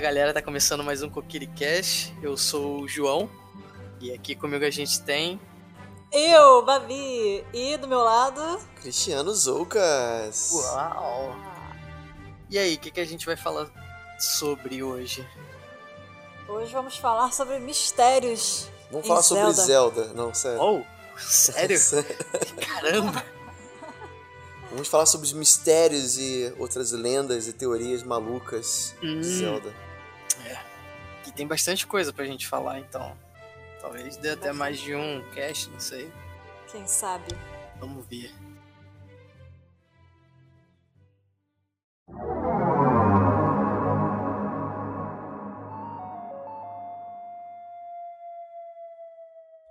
[0.00, 2.10] Fala galera, tá começando mais um Cash.
[2.22, 3.28] Eu sou o João
[4.00, 5.38] e aqui comigo a gente tem.
[6.10, 7.44] Eu, Babi!
[7.52, 8.40] E do meu lado.
[8.80, 10.52] Cristiano Zoucas!
[10.52, 11.36] Uau!
[12.48, 13.70] E aí, o que, que a gente vai falar
[14.18, 15.28] sobre hoje?
[16.48, 18.70] Hoje vamos falar sobre mistérios.
[18.90, 19.52] Vamos falar Zelda.
[19.52, 20.62] sobre Zelda, não, sério.
[20.62, 20.82] Oh,
[21.20, 21.78] sério?
[22.66, 23.22] Caramba!
[24.70, 29.20] Vamos falar sobre os mistérios e outras lendas e teorias malucas Hum.
[29.20, 29.89] de Zelda.
[31.40, 33.16] Tem bastante coisa pra gente falar, então.
[33.80, 36.12] Talvez dê até mais de um cast, não sei.
[36.70, 37.28] Quem sabe?
[37.78, 38.30] Vamos ver.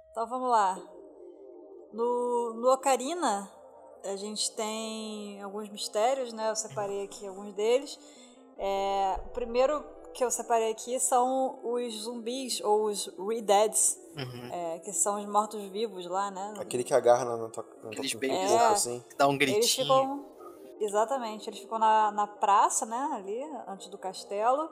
[0.09, 0.75] Então vamos lá.
[1.93, 3.47] No, no Ocarina,
[4.03, 6.49] a gente tem alguns mistérios, né?
[6.49, 7.99] Eu separei aqui alguns deles.
[8.57, 14.49] É, o primeiro que eu separei aqui são os zumbis, ou os Redeads, Uhum.
[14.51, 16.55] é, que são os mortos-vivos lá, né?
[16.59, 18.65] Aquele que agarra na, na tua, na Aqueles corpo, É.
[18.67, 19.03] assim.
[19.17, 19.85] Dá um Eles gritinho.
[19.85, 20.25] ficam.
[20.81, 23.09] Exatamente, eles ficam na, na praça, né?
[23.13, 24.69] Ali, antes do castelo.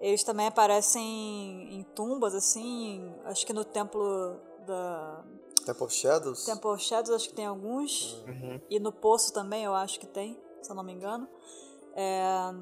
[0.00, 3.14] Eles também aparecem em, em tumbas, assim.
[3.24, 5.22] Acho que no templo da.
[5.64, 6.44] Temple of Shadows?
[6.44, 8.22] Temple of Shadows, acho que tem alguns.
[8.26, 8.60] Uhum.
[8.68, 11.26] E no Poço também, eu acho que tem, se eu não me engano.
[11.94, 12.52] É,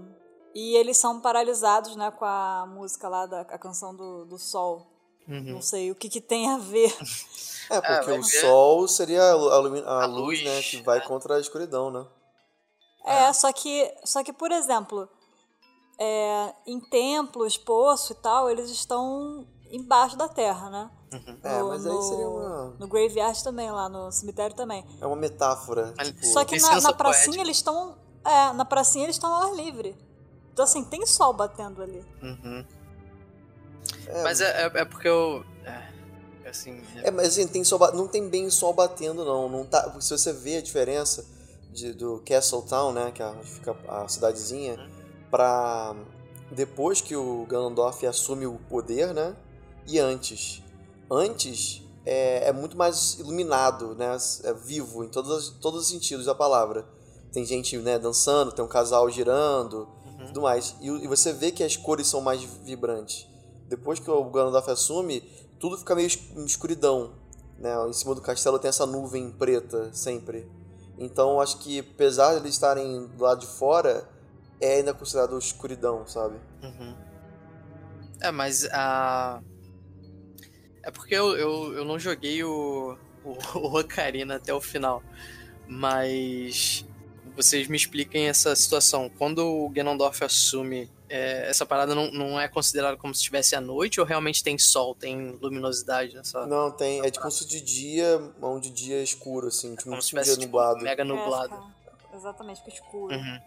[0.55, 2.11] E eles são paralisados, né?
[2.11, 4.87] Com a música lá, da a canção do, do Sol.
[5.29, 5.55] Uhum.
[5.55, 6.95] Não sei o que, que tem a ver.
[7.71, 8.41] É, porque vai o ver.
[8.41, 10.61] sol seria a, a a luz, luz, né?
[10.63, 11.01] Que vai é.
[11.01, 12.05] contra a escuridão, né?
[13.05, 15.09] É, só que, só que por exemplo,
[15.99, 20.91] é, em templos, poço e tal, eles estão embaixo da terra, né?
[21.43, 24.85] É, No- mas aí seria uma, No graveyard também, lá no cemitério também.
[25.01, 25.95] é uma metáfora.
[26.05, 27.43] Tipo, Só que na, na pracinha poética.
[27.43, 27.97] eles estão.
[28.25, 29.97] É, na pracinha eles estão ao ar livre.
[30.53, 32.05] Então assim, tem sol batendo ali.
[32.23, 32.65] Uhum.
[34.07, 35.45] é, Mas é, é, é porque eu.
[35.65, 36.83] É, assim.
[37.03, 39.49] É, mas assim, tem sol, não tem bem sol batendo, não.
[39.49, 41.25] não tá, se você vê a diferença
[41.73, 44.79] de, do Castle Town, né, que é onde fica a cidadezinha,
[45.31, 45.95] pra
[46.51, 49.35] depois que o Ganondorf assume o poder, né,
[49.87, 50.63] e antes.
[51.11, 56.27] Antes é, é muito mais iluminado, né, é vivo em todos, os- todos os sentidos
[56.27, 56.85] da palavra.
[57.33, 60.02] Tem gente, né, dançando, tem um casal girando, Uhum.
[60.33, 60.75] Tudo mais.
[60.81, 63.29] E, e você vê que as cores são mais vibrantes.
[63.69, 65.21] Depois que o Ganondorf assume,
[65.59, 67.15] tudo fica meio escuridão.
[67.59, 67.71] Né?
[67.89, 70.51] Em cima do castelo tem essa nuvem preta sempre.
[70.99, 74.09] Então acho que apesar de eles estarem do lado de fora,
[74.61, 76.37] é ainda considerado escuridão, sabe?
[76.63, 76.97] Uhum.
[78.21, 79.43] É, mas a.
[80.83, 85.03] É porque eu, eu, eu não joguei o, o, o Ocarina até o final.
[85.67, 86.87] Mas.
[87.35, 89.09] Vocês me expliquem essa situação.
[89.19, 93.61] Quando o Ganondorf assume, é, essa parada não, não é considerada como se estivesse à
[93.61, 96.47] noite ou realmente tem sol, tem luminosidade nessa.
[96.47, 97.01] Não, tem.
[97.05, 100.11] É tipo isso de dia, onde o dia é escuro, assim, tipo, como um se
[100.11, 100.83] dia tivesse tipo, nublado.
[100.85, 101.55] mega É, nublado.
[101.57, 103.15] fica- exatamente, fica escuro.
[103.15, 103.41] Uhum.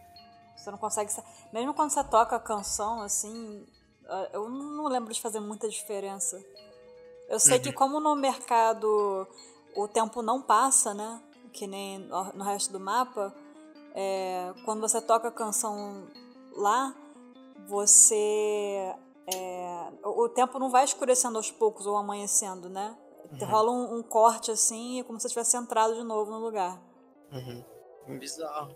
[0.58, 1.12] Você não consegue.
[1.54, 3.66] Mesmo quando você toca a canção, assim.
[4.10, 6.44] ah, Eu não lembro de fazer muita diferença.
[7.30, 7.64] Eu sei Uhum.
[7.64, 9.28] que, como no mercado
[9.76, 11.22] o tempo não passa, né?
[11.54, 12.00] Que nem
[12.34, 13.34] no resto do mapa,
[13.98, 16.06] é, quando você toca a canção
[16.54, 16.94] lá,
[17.66, 18.94] você.
[19.34, 22.96] é, o tempo não vai escurecendo aos poucos ou amanhecendo, né?
[23.46, 26.80] Rola um, um corte assim, é como se você tivesse entrado de novo no lugar.
[27.32, 28.20] Uhum.
[28.20, 28.76] Bizarro.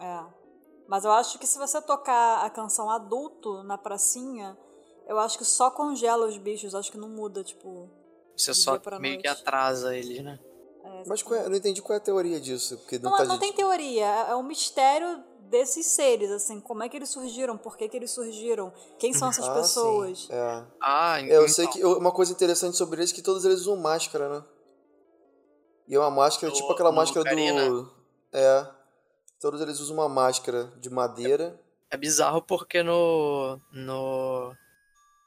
[0.00, 0.24] É.
[0.88, 4.58] Mas eu acho que se você tocar a canção adulto na pracinha,
[5.06, 7.88] eu acho que só congela os bichos, acho que não muda, tipo.
[8.36, 9.40] Você só meio que noite.
[9.40, 10.38] atrasa eles, né?
[10.84, 12.76] É, Mas qual é- eu não entendi qual é a teoria disso.
[12.78, 16.60] Porque não, não, tá não de- tem teoria, é é um mistério desses seres, assim,
[16.60, 20.20] como é que eles surgiram, por que, que eles surgiram, quem são essas Ah, pessoas.
[20.20, 20.64] sim, É.
[20.80, 23.60] Ah, Eu então, sei que eu- uma coisa interessante sobre eles é que todos eles
[23.60, 24.44] usam máscara, né?
[25.86, 27.90] E é uma máscara, No- tipo aquela máscara do.
[28.32, 28.66] É.
[29.40, 31.60] Todos eles usam uma máscara de madeira.
[31.90, 33.60] É bizarro porque no.
[33.70, 34.54] no.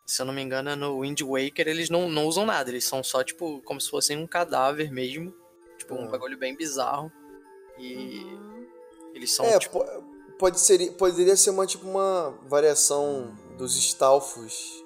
[0.06, 2.86] Se eu não me engano, é no Wind Waker eles não, não usam nada, eles
[2.86, 5.34] são só, tipo, como se fossem um cadáver mesmo.
[5.78, 6.08] Tipo, um Hum.
[6.12, 7.12] bagulho bem bizarro.
[7.78, 8.68] E Uhum.
[9.14, 9.80] eles são, é, tipo.
[9.80, 10.04] po-
[10.40, 14.84] pode ser, poderia ser uma tipo uma variação dos estalfos.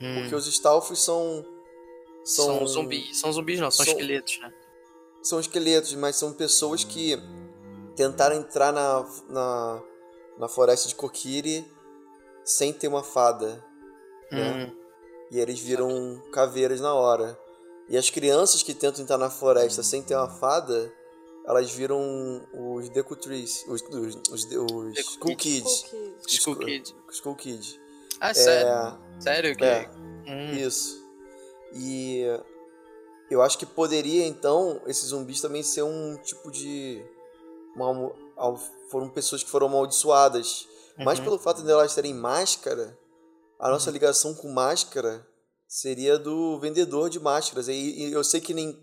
[0.00, 1.44] hum, Porque os estalfos são.
[2.24, 3.18] são, São, zumbis.
[3.18, 4.52] São zumbis, não, são, são- esqueletos, né?
[5.22, 7.16] são esqueletos, mas são pessoas que
[7.96, 9.82] tentaram entrar na, na,
[10.38, 11.66] na floresta de Kokiri
[12.44, 13.62] sem ter uma fada.
[14.32, 14.70] né?
[14.72, 14.76] Hum,
[15.30, 17.38] E eles viram caveiras na hora.
[17.90, 20.92] E as crianças que tentam entrar na floresta sem ter uma fada,
[21.44, 22.00] elas viram
[22.54, 25.82] os Deku Trees, os, os, os, os Skull Kids.
[25.82, 26.16] Cookie.
[26.28, 26.94] Skull Kid.
[27.10, 27.80] Skull Kids.
[28.20, 28.98] Ah, sério?
[29.18, 29.64] Sério que.
[29.64, 29.90] É,
[30.26, 31.04] Hum, isso.
[31.74, 32.22] E
[33.28, 37.04] eu acho que poderia, então, esses zumbis também ser um tipo de.
[37.74, 38.12] Uma,
[38.90, 40.68] foram pessoas que foram amaldiçoadas.
[40.98, 41.24] Mas uhum.
[41.24, 42.96] pelo fato de elas terem máscara,
[43.58, 45.26] a nossa ligação com máscara
[45.70, 47.68] seria do vendedor de máscaras.
[47.68, 48.76] E, e eu sei que nem,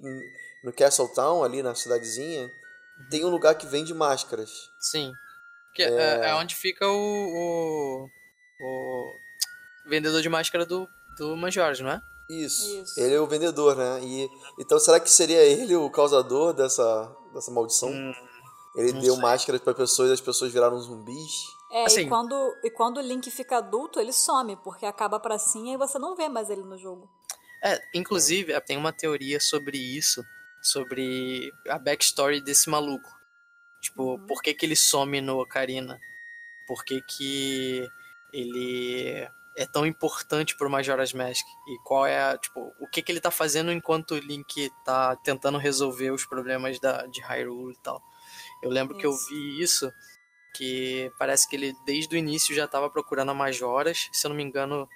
[0.64, 2.50] no Castle Town, ali na cidadezinha,
[3.12, 4.50] tem um lugar que vende máscaras.
[4.80, 5.12] Sim.
[5.76, 6.30] Que é...
[6.30, 8.10] é onde fica o, o.
[8.62, 10.88] o vendedor de máscara do,
[11.18, 12.02] do Majores, não é?
[12.30, 12.82] Isso.
[12.82, 13.00] Isso.
[13.00, 14.00] Ele é o vendedor, né?
[14.04, 17.90] E, então será que seria ele o causador dessa, dessa maldição?
[17.90, 18.14] Hum,
[18.76, 19.22] ele deu sei.
[19.22, 21.57] máscaras para pessoas e as pessoas viraram zumbis?
[21.70, 25.38] É, Assim- e, quando, e quando o Link fica adulto, ele some, porque acaba pra
[25.38, 27.10] sim e você não vê mais ele no jogo.
[27.62, 30.26] É, inclusive, tem uma teoria sobre isso,
[30.62, 33.16] sobre a backstory desse maluco.
[33.82, 34.26] Tipo, Uhum.
[34.28, 36.02] por que, que ele some no Ocarina?
[36.66, 37.90] Por que, que
[38.32, 41.46] ele é tão importante pro Majora's Mask?
[41.68, 45.16] E qual é a, tipo, o que, que ele tá fazendo enquanto o Link tá
[45.18, 48.02] tentando resolver os problemas da, de Hyrule e tal?
[48.62, 49.30] Eu lembro que eu Isso.
[49.30, 49.94] vi isso,
[50.58, 54.36] que parece que ele desde o início já tava procurando a Majoras, se eu não
[54.36, 54.88] me engano,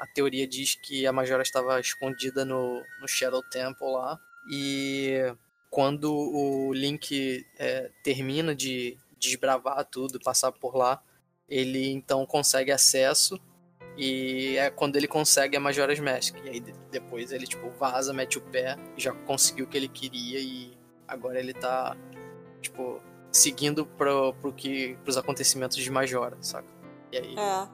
[0.00, 4.18] a teoria diz que a Majora estava escondida no, no Shadow Temple lá.
[4.50, 5.34] E
[5.68, 11.02] quando o Link é, termina de desbravar tudo, passar por lá,
[11.48, 13.38] ele então consegue acesso.
[13.96, 16.34] E é quando ele consegue a Majora's Mask.
[16.44, 19.88] E aí de- depois ele tipo vaza, mete o pé, já conseguiu o que ele
[19.88, 20.72] queria e
[21.06, 21.94] agora ele tá
[22.62, 23.02] tipo
[23.32, 26.68] seguindo pro, pro que, pros acontecimentos de Majora, saca?
[27.12, 27.68] E aí É.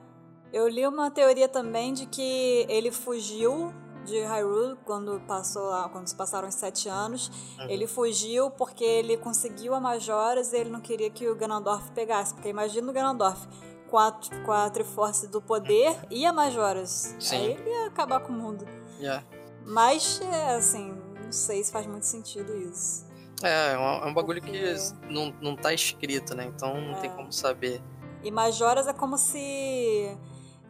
[0.52, 3.72] Eu li uma teoria também de que ele fugiu
[4.04, 7.30] de Hyrule quando passou lá, quando se passaram os sete anos.
[7.58, 7.68] Uhum.
[7.68, 12.32] Ele fugiu porque ele conseguiu a Majoras e ele não queria que o Ganondorf pegasse.
[12.32, 13.46] Porque imagina o Ganondorf
[13.88, 14.12] com a,
[14.44, 17.14] com a Triforce do poder e a Majoras.
[17.18, 17.36] Sim.
[17.36, 18.64] Aí ele ia acabar com o mundo.
[18.98, 19.24] yeah.
[19.64, 23.05] Mas, é, assim, não sei se faz muito sentido isso.
[23.42, 24.74] É, é um, é um bagulho que
[25.10, 26.44] não, não tá escrito, né?
[26.46, 27.12] Então não tem É.
[27.12, 27.82] como saber.
[28.22, 30.16] E Majoras é como se.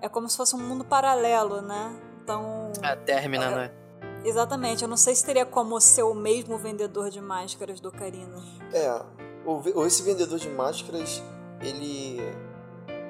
[0.01, 1.95] É como se fosse um mundo paralelo, né?
[2.23, 2.73] Então.
[2.83, 3.73] É, termina, né?
[4.25, 8.37] Exatamente, eu não sei se teria como ser o mesmo vendedor de máscaras do Ocarina.
[8.73, 9.01] É,
[9.45, 11.23] o, ve- esse vendedor de máscaras,
[11.61, 12.19] ele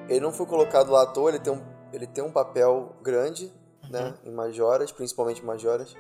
[0.09, 1.63] ele não foi colocado lá à toa, ele tem um,
[1.93, 3.51] ele tem um papel grande,
[3.91, 5.97] né, em Majoras, principalmente Majoras.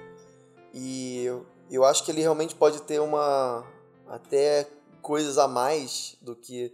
[0.74, 3.64] E eu, eu acho que ele realmente pode ter uma
[4.08, 4.68] até
[5.02, 6.72] coisas a mais do que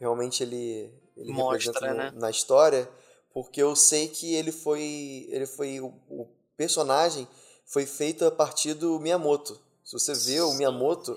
[0.00, 2.12] realmente ele ele Mostra, representa no- né?
[2.20, 2.88] na história,
[3.32, 6.26] porque eu sei que ele foi ele foi o, o
[6.56, 7.26] personagem
[7.66, 9.58] foi feito a partir do Miyamoto.
[9.84, 10.52] Se você vê o.
[10.54, 11.16] Miyamoto,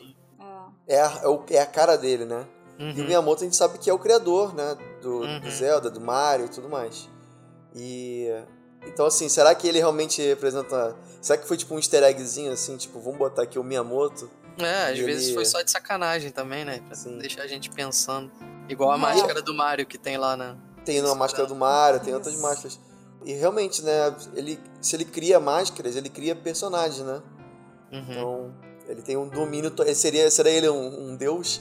[0.88, 0.96] É.
[0.96, 2.48] é a, é, o- é a cara dele, né?
[2.80, 3.06] E o Uhum.
[3.06, 4.78] Miyamoto a gente sabe que é o criador, né?
[5.02, 5.40] Do, Uhum.
[5.42, 7.10] do Zelda, do Mario e tudo mais.
[7.76, 8.28] E.
[8.88, 10.96] Então, assim, será que ele realmente representa.
[11.22, 14.30] Será que foi tipo um easter eggzinho, assim, tipo, vamos botar aqui o Miyamoto?
[14.58, 16.82] É, às E vezes ele- foi só de sacanagem também, né?
[16.88, 17.18] Pra Sim.
[17.20, 18.32] deixar a gente pensando.
[18.70, 19.02] Igual a Não.
[19.08, 20.56] máscara do Mario que tem lá na.
[20.84, 21.50] Tem uma máscara né?
[21.50, 22.80] do Mario, tem outras máscaras.
[23.26, 24.16] E realmente, né?
[24.36, 27.22] Ele, se ele cria máscaras, ele cria personagens, né?
[27.92, 28.00] Uhum.
[28.10, 28.54] Então,
[28.88, 29.72] ele tem um domínio.
[29.94, 31.60] Seria, seria ele um, um deus?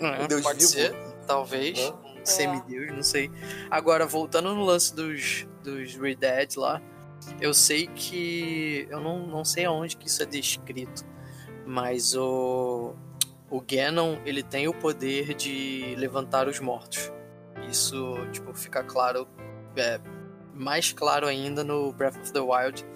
[0.00, 0.60] É, um deus vivo?
[0.68, 0.94] ser,
[1.30, 1.78] talvez.
[1.78, 1.94] Né?
[2.20, 3.30] Um semideus, não sei.
[3.70, 6.82] Agora, voltando no lance dos, dos Red Dead lá,
[7.40, 8.86] eu sei que.
[8.90, 11.04] Eu não, não sei aonde que isso é descrito,
[11.66, 12.94] mas o.
[13.50, 17.10] O Ganon, ele tem o poder de levantar os mortos.
[17.68, 19.26] Isso, tipo, fica claro.
[19.76, 20.00] é,
[20.54, 22.86] mais claro ainda no Breath of the Wild,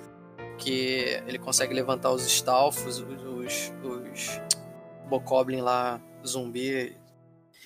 [0.56, 4.40] que ele consegue levantar os Stalfos, os, os, os
[5.08, 6.96] Bokoblin lá, zumbi.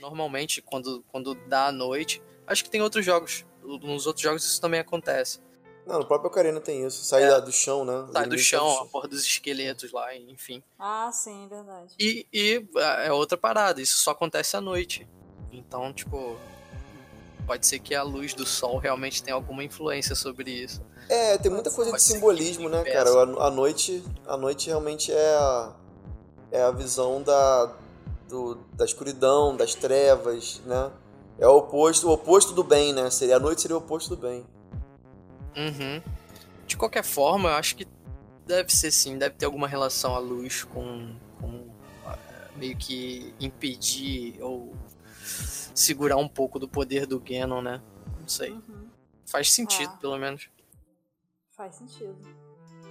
[0.01, 3.45] Normalmente, quando, quando dá a noite, acho que tem outros jogos.
[3.63, 5.41] Nos outros jogos isso também acontece.
[5.87, 7.03] Não, no próprio Ocarina tem isso.
[7.05, 7.41] Sai É.
[7.41, 7.95] do chão, né?
[8.01, 10.63] Os Sai do inimigos chão, a porra dos esqueletos lá, enfim.
[10.79, 11.95] Ah, sim, verdade.
[11.99, 12.67] E, e
[13.05, 15.09] é outra parada, isso só acontece à noite.
[15.51, 16.37] Então, tipo,
[17.47, 20.83] pode ser que a luz do sol realmente tenha alguma influência sobre isso.
[21.09, 23.09] É, tem muita coisa de Pode ser simbolismo, né, cara?
[23.11, 25.73] A, a noite, a noite realmente é a,
[26.53, 27.75] é a visão da,
[28.29, 30.91] do, da escuridão, das trevas, né?
[31.39, 33.09] É o oposto, o oposto do bem, né?
[33.11, 34.45] Seria a noite seria o oposto do bem.
[35.57, 36.03] Uhum.
[36.67, 37.87] De qualquer forma, eu acho que
[38.47, 41.67] deve ser sim, deve ter alguma relação a luz com, com
[42.07, 42.19] eh,
[42.57, 44.75] meio que impedir ou
[45.75, 47.81] segurar um pouco do poder do Ganon, né?
[48.21, 48.51] Não sei.
[48.51, 48.89] Uhum.
[49.27, 49.99] Faz sentido, Ah.
[50.01, 50.49] pelo menos.
[51.51, 52.17] Faz sentido.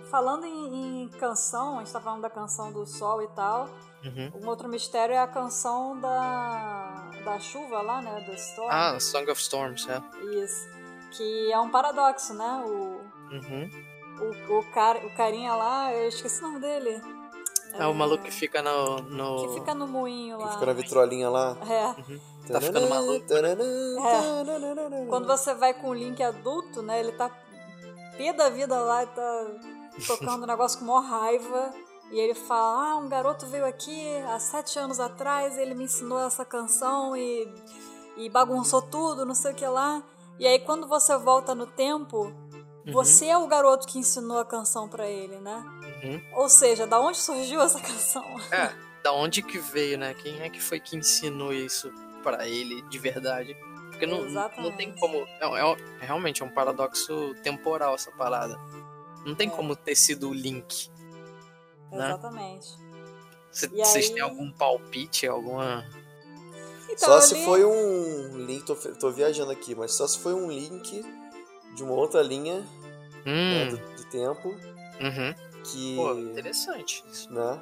[0.10, 3.68] Falando em, em canção, a gente tá falando da canção do sol e tal.
[4.06, 4.32] Uhum.
[4.42, 8.24] Um outro mistério é a canção da, da chuva lá, né?
[8.26, 8.70] Da Storm.
[8.72, 10.02] Ah, Song of Storms, é.
[10.44, 10.68] Isso.
[11.12, 12.64] Que é um paradoxo, né?
[12.66, 13.70] O, Uhum.
[14.22, 17.02] o, o, cara, o carinha lá, eu esqueci o nome dele.
[17.74, 19.02] É o maluco que fica no.
[19.02, 19.48] no...
[19.48, 20.54] Que fica no moinho lá.
[20.54, 21.58] Fica na vitrolinha lá.
[21.70, 22.54] É.
[22.54, 23.26] Tá ficando maluco.
[25.10, 27.02] Quando você vai com o Link adulto, né?
[27.02, 27.30] Ele tá
[28.18, 29.48] pé da vida lá e tá
[30.06, 31.74] tocando um negócio com maior raiva.
[32.12, 36.20] E ele fala: Ah, um garoto veio aqui há sete anos atrás, ele me ensinou
[36.20, 37.52] essa canção e,
[38.16, 40.02] e bagunçou tudo, não sei o que lá.
[40.40, 42.32] E aí, quando você volta no tempo,
[42.86, 45.64] você é o garoto que ensinou a canção pra ele, né?
[46.04, 46.22] Uhum.
[46.36, 48.24] Ou seja, da onde surgiu essa canção?
[48.52, 48.74] É,
[49.04, 50.14] da onde que veio, né?
[50.14, 51.92] Quem é que foi que ensinou isso
[52.24, 53.56] pra ele de verdade?
[53.90, 54.24] Porque não,
[54.58, 55.18] não tem como.
[55.42, 58.56] É, é- realmente é um paradoxo temporal essa parada.
[59.28, 59.52] Não tem É.
[59.52, 60.90] como ter sido o Link.
[61.92, 62.08] Né?
[62.08, 62.68] Exatamente.
[63.52, 65.86] Cê- Vocês aí- têm algum palpite, alguma.
[66.90, 70.34] Então, Só se li- foi um link, tô, tô viajando aqui, mas só se foi
[70.34, 71.06] um link
[71.76, 72.66] de uma outra linha
[73.26, 75.36] né, Hum, do- de tempo uhum.
[75.66, 77.32] que, Pô, interessante isso.
[77.32, 77.60] né,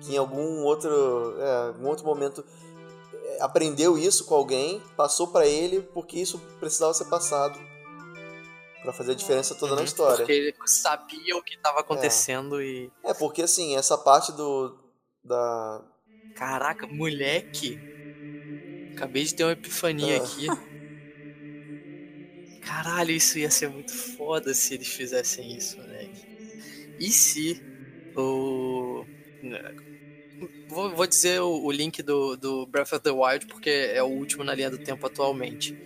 [0.00, 2.44] que em algum outro, é, algum outro momento
[3.24, 7.58] é, aprendeu isso com alguém, passou pra ele porque isso precisava ser passado
[8.82, 10.16] Pra fazer a diferença toda na Uhum, história.
[10.18, 12.90] Porque ele sabia o que tava acontecendo e.
[13.04, 14.76] É porque assim essa parte do
[15.22, 15.82] da
[16.34, 17.78] Caraca, moleque!
[18.94, 20.24] Acabei de ter uma epifania Ah.
[20.24, 20.46] aqui.
[22.60, 26.26] Caralho, isso ia ser muito foda se eles fizessem isso, moleque.
[26.98, 27.62] E se
[28.16, 29.06] o.
[30.66, 34.06] Vou, vou dizer o, o link do, do Breath of the Wild porque é o
[34.06, 35.76] último na linha do tempo atualmente.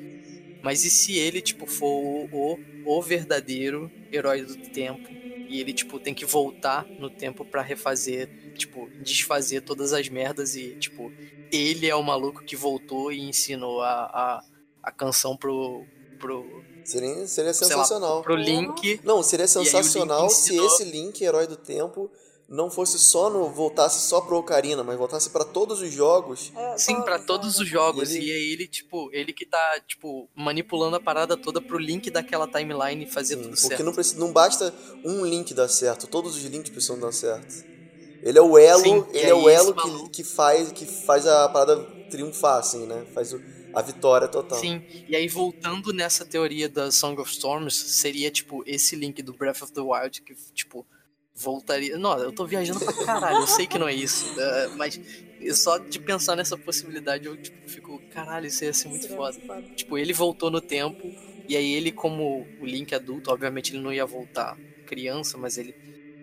[0.64, 2.58] Mas e se ele, tipo, for o, o,
[2.98, 5.10] o verdadeiro herói do tempo
[5.46, 10.54] e ele, tipo, tem que voltar no tempo pra refazer, tipo, desfazer todas as merdas
[10.54, 11.12] e, tipo,
[11.52, 14.44] ele é o maluco que voltou e ensinou a, a,
[14.82, 15.86] a canção pro,
[16.18, 18.22] pro, seria, seria sei lá, sensacional.
[18.22, 19.00] pro Link.
[19.04, 22.10] Não, seria sensacional se ensinou- esse Link, herói do tempo,
[22.54, 23.50] não fosse só no.
[23.50, 26.52] voltasse só pro Ocarina, mas voltasse pra todos os jogos.
[26.54, 27.26] É, Sim, avisando.
[27.26, 28.10] todos os jogos.
[28.12, 31.78] E ele- E aí ele, tipo, ele que tá, tipo, manipulando a parada toda pro
[31.78, 33.84] Link daquela timeline fazer Sim, tudo porque certo.
[33.84, 34.72] não, precisa, não basta
[35.04, 37.64] um link dar certo, todos os links precisam dar certo.
[38.22, 41.46] Ele é o elo, Sim, ele é o elo que, que, faz, que faz a
[41.48, 41.76] parada
[42.10, 43.04] triunfar, assim, né?
[43.12, 43.40] Faz o-
[43.74, 44.58] a vitória total.
[44.58, 49.32] Sim, e aí voltando nessa teoria da Song of Storms, seria, tipo, esse link do
[49.34, 50.86] Breath of the Wild que, tipo,
[51.34, 51.98] voltaria.
[51.98, 54.32] Não, eu tô viajando pra caralho, eu sei que não é isso.
[54.38, 55.00] é, mas
[55.54, 59.38] só de pensar nessa possibilidade eu, tipo, fico, caralho, isso ia ser muito Seria foda.
[59.74, 61.14] Tipo, ele voltou no tempo,
[61.46, 65.76] e aí ele, como o Link adulto, obviamente ele não ia voltar criança, mas ele,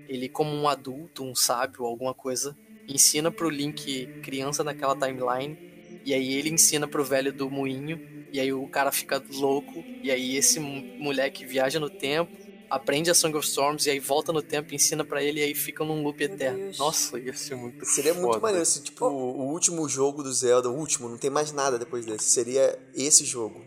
[0.08, 5.58] ele como um adulto, um sábio, alguma coisa, ensina pro Link criança naquela timeline,
[6.04, 8.02] e aí ele ensina pro velho do moinho,
[8.32, 12.32] e aí o cara fica louco, e aí esse mo- moleque viaja no tempo,
[12.72, 15.54] aprende a Song of Storms, e aí volta no tempo, ensina pra ele, e aí
[15.54, 16.58] fica num loop Meu eterno.
[16.58, 16.78] Deus.
[16.78, 18.40] Nossa, ia ser muito Seria muito foda.
[18.40, 22.06] maneiro se, tipo, o último jogo do Zelda, o último, não tem mais nada depois
[22.06, 22.30] desse.
[22.30, 23.64] Seria esse jogo.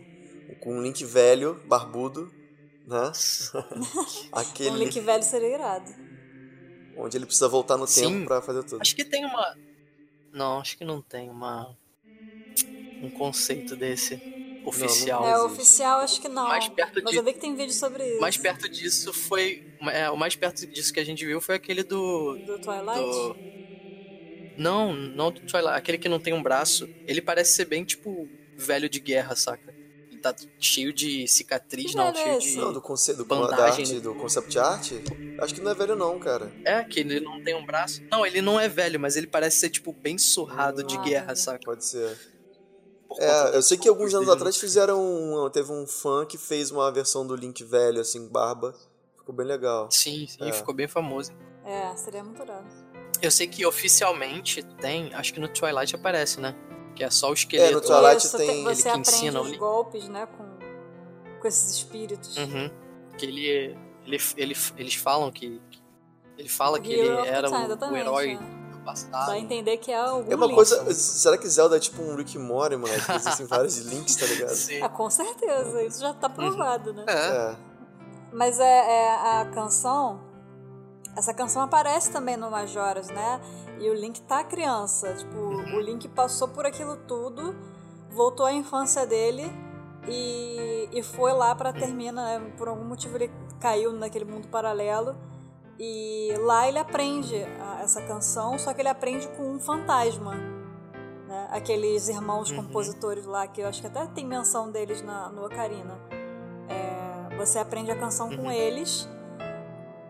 [0.61, 2.31] Com um Link velho, barbudo,
[2.87, 3.11] né?
[4.31, 5.91] Aquele Um link velho seria irado.
[6.97, 8.01] onde ele precisa voltar no Sim.
[8.01, 8.81] tempo pra fazer tudo.
[8.81, 9.55] Acho que tem uma.
[10.33, 11.75] Não, acho que não tem uma.
[13.01, 14.19] Um conceito desse
[14.65, 15.21] oficial.
[15.21, 15.51] Não É, existe.
[15.53, 16.47] oficial acho que não.
[16.47, 18.21] Mais perto Mas de- eu vi que tem vídeo sobre isso.
[18.21, 19.63] Mais perto disso foi.
[19.91, 22.37] é, o mais perto disso que a gente viu foi aquele do.
[22.45, 22.99] Do Twilight?
[22.99, 23.35] do...
[24.57, 25.75] Não, não do Twilight.
[25.77, 26.87] Aquele que não tem um braço.
[27.05, 29.73] Ele parece ser bem tipo velho de guerra, saca?
[30.09, 32.51] Ele tá cheio de cicatriz, Que não, é cheio esse?
[32.51, 32.57] de.
[32.57, 33.99] Não, do conceito do, bandagem, da arte, né?
[33.99, 34.91] do concept art?
[35.41, 36.51] Acho que não é velho não, cara.
[36.63, 38.01] É, que ele não tem um braço.
[38.09, 41.23] Não, ele não é velho, mas ele parece ser tipo bem surrado de Ah, guerra,
[41.25, 41.39] entendi.
[41.41, 41.59] saca?
[41.65, 42.17] Pode ser.
[43.17, 46.91] É, eu sei que alguns anos atrás fizeram um, teve um fã que fez uma
[46.91, 48.73] versão do Link velho, assim, barba.
[49.17, 49.89] Ficou bem legal.
[49.91, 50.51] Sim, sim, É.
[50.51, 51.31] ficou bem famoso.
[51.63, 52.67] É, seria muito irado.
[53.21, 56.53] Eu sei que oficialmente tem, acho que no Twilight aparece, né?
[56.95, 57.73] Que é só o É, esqueleto.
[57.73, 61.47] no Twilight Isso, tem- tem, ele você que ensina os o- golpes, né, com, com
[61.47, 62.37] esses espíritos.
[62.37, 62.69] Uhum.
[63.17, 63.47] Que ele,
[64.05, 65.61] ele, ele, eles falam que.
[65.71, 65.83] que-
[66.37, 67.53] Ele fala que ele era o,
[67.91, 68.39] o herói é.
[68.93, 69.31] Do Dá passado.
[69.31, 70.55] a entender que é algum É uma link.
[70.55, 70.93] coisa.
[70.93, 73.11] Será que Zelda é tipo um Rick and Morty, moleque?
[73.11, 74.49] Existem vários links, tá ligado?
[74.55, 74.81] Sim.
[74.81, 77.05] Ah, com certeza, isso já tá provado, né?
[77.07, 77.13] É.
[77.51, 77.55] É.
[78.31, 80.19] Mas é, é a canção.
[81.15, 83.39] Essa canção aparece também no Majoras, né?
[83.79, 85.13] E o Link tá criança.
[85.13, 87.55] Tipo, o Link passou por aquilo tudo,
[88.11, 89.49] voltou à infância dele
[90.07, 92.39] e, e foi lá pra terminar.
[92.41, 92.51] Né?
[92.57, 95.15] Por algum motivo ele caiu naquele mundo paralelo.
[95.79, 97.35] E lá ele aprende
[97.81, 100.33] essa canção, só que ele aprende com um fantasma.
[101.27, 101.47] Né?
[101.51, 102.57] Aqueles irmãos Uhum.
[102.63, 105.99] compositores lá, que eu acho que até tem menção deles na, no Ocarina.
[106.69, 109.07] É, Você aprende a canção com eles.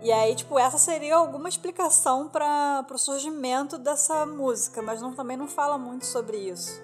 [0.01, 5.35] E aí, tipo, essa seria alguma explicação para o surgimento dessa música, mas não, também
[5.35, 6.83] não fala muito sobre isso.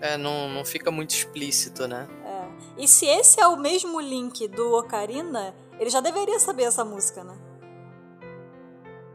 [0.00, 2.06] É, não, não fica muito explícito, né?
[2.24, 2.48] É.
[2.78, 7.24] E se esse é o mesmo link do Ocarina, ele já deveria saber essa música,
[7.24, 7.34] né?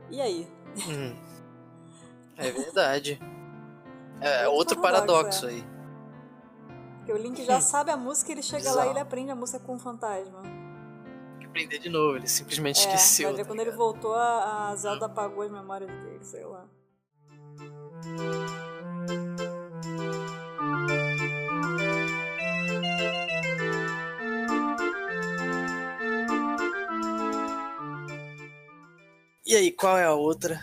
[0.09, 0.47] E aí?
[0.87, 1.15] Hum.
[2.37, 3.17] É verdade.
[4.19, 5.49] É, outro paradoxo, paradoxo é.
[5.51, 5.63] aí.
[6.97, 7.61] Porque o Link já hum.
[7.61, 8.77] sabe a música, ele chega Exato.
[8.77, 10.41] lá e ele aprende a música com o fantasma.
[10.41, 13.37] Tem que aprender de novo, ele simplesmente é, esqueceu.
[13.37, 16.65] Tá quando ele voltou, a, a Zelda apagou as memórias dele, sei lá.
[29.45, 30.59] E aí, qual é a outra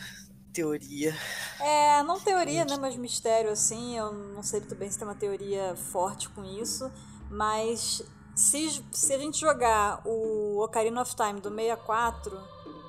[0.53, 1.15] teoria?
[1.61, 3.97] É, não teoria, né, mas mistério assim.
[3.97, 6.91] Eu não sei muito bem se tem uma teoria forte com isso,
[7.31, 8.03] mas
[8.35, 12.37] se, se a gente jogar o Ocarina of Time do 64,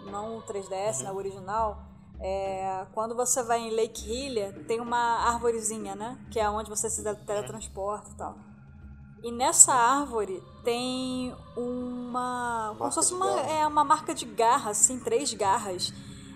[0.09, 1.03] não o 3DS, uhum.
[1.03, 1.83] né, o original,
[2.19, 6.17] é, quando você vai em Lake Hylia, tem uma árvorezinha, né?
[6.31, 8.52] Que é onde você se teletransporta e tal.
[9.23, 12.75] E nessa árvore tem uma.
[12.77, 15.93] como se fosse uma, é, uma marca de garra, assim, três garras.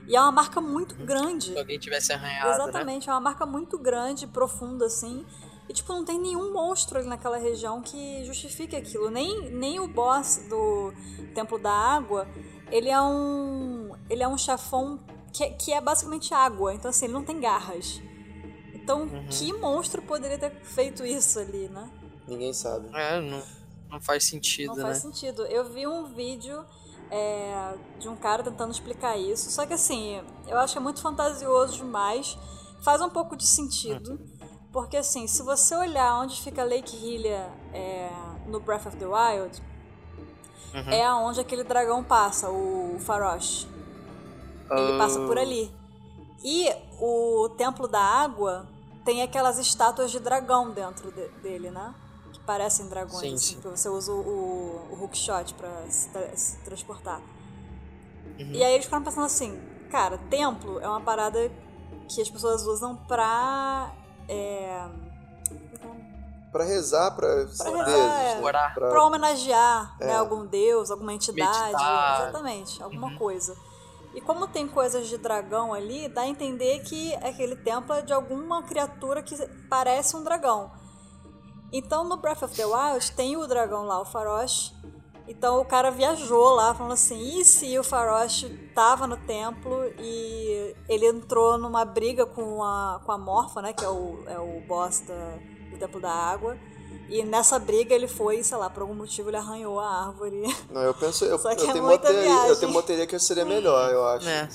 [0.07, 1.51] E é uma marca muito grande.
[1.51, 2.47] Se alguém tivesse arranhado.
[2.47, 2.55] Né?
[2.55, 3.11] Exatamente, né?
[3.11, 5.25] é uma marca muito grande, profunda, assim.
[5.67, 9.09] E, tipo, não tem nenhum monstro ali naquela região que justifique aquilo.
[9.09, 10.93] Nem, nem o boss do
[11.35, 12.25] Templo da Água,
[12.71, 13.91] ele é um.
[14.09, 14.97] Ele é um chefão
[15.33, 16.73] que, que é basicamente água.
[16.73, 18.01] Então, assim, ele não tem garras.
[18.73, 19.27] Então, uhum.
[19.29, 21.89] que monstro poderia ter feito isso ali, né?
[22.27, 22.89] Ninguém sabe.
[22.93, 23.41] É, não,
[23.89, 24.83] não faz sentido, não né?
[24.83, 25.45] Não faz sentido.
[25.45, 26.65] Eu vi um vídeo
[27.09, 29.49] é, de um cara tentando explicar isso.
[29.49, 32.37] Só que assim, eu acho que é muito fantasioso demais.
[32.81, 34.19] Faz um pouco de sentido.
[34.71, 38.11] Porque assim, se você olhar onde fica Lake Hylia é,
[38.45, 39.63] no Breath of the Wild,
[40.73, 40.91] uhum.
[40.91, 43.67] é aonde aquele dragão passa, o Farosh.
[44.69, 44.97] Ele oh.
[44.97, 45.71] passa por ali.
[46.43, 48.67] E o Templo da Água
[49.03, 51.95] tem aquelas estátuas de dragão dentro de, dele, né?
[52.47, 53.61] Parecem dragões, sim, assim, sim.
[53.61, 57.19] que você usa o, o hookshot pra se, tra se transportar.
[58.39, 58.51] Uhum.
[58.53, 59.59] E aí eles ficaram pensando assim,
[59.91, 61.51] cara, templo é uma parada
[62.07, 63.93] que as pessoas usam pra.
[64.29, 64.87] É...
[66.51, 68.89] Pra rezar, pra, pra, rezar, é, pra...
[68.89, 70.07] pra homenagear né, é.
[70.07, 71.59] né, algum deus, alguma entidade.
[71.59, 72.21] Meditar.
[72.21, 73.17] Exatamente, alguma uhum.
[73.17, 73.55] coisa.
[74.15, 78.13] E como tem coisas de dragão ali, dá a entender que aquele templo é de
[78.13, 79.35] alguma criatura que
[79.69, 80.71] parece um dragão.
[81.71, 84.73] Então no Breath of the Wild tem o dragão lá, o Farosh.
[85.27, 90.73] Então o cara viajou lá falando assim: e se o Farosh tava no templo e
[90.87, 93.73] ele entrou numa briga com a, com a Morfa, né?
[93.73, 95.37] Que é o, é o boss da,
[95.69, 96.57] do Templo da Água.
[97.09, 100.43] E nessa briga ele foi, sei lá, por algum motivo ele arranhou a árvore.
[100.71, 103.07] Não, eu penso, eu, Só que eu, é tenho, uma teoria, eu tenho uma teoria
[103.07, 104.27] que seria melhor, eu acho.
[104.27, 104.49] É.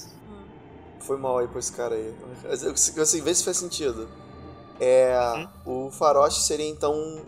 [1.00, 2.14] Foi mal aí pra esse cara aí.
[3.00, 4.08] Assim, vê se faz sentido.
[4.80, 5.86] É, uhum.
[5.86, 7.24] O Farosh seria então um,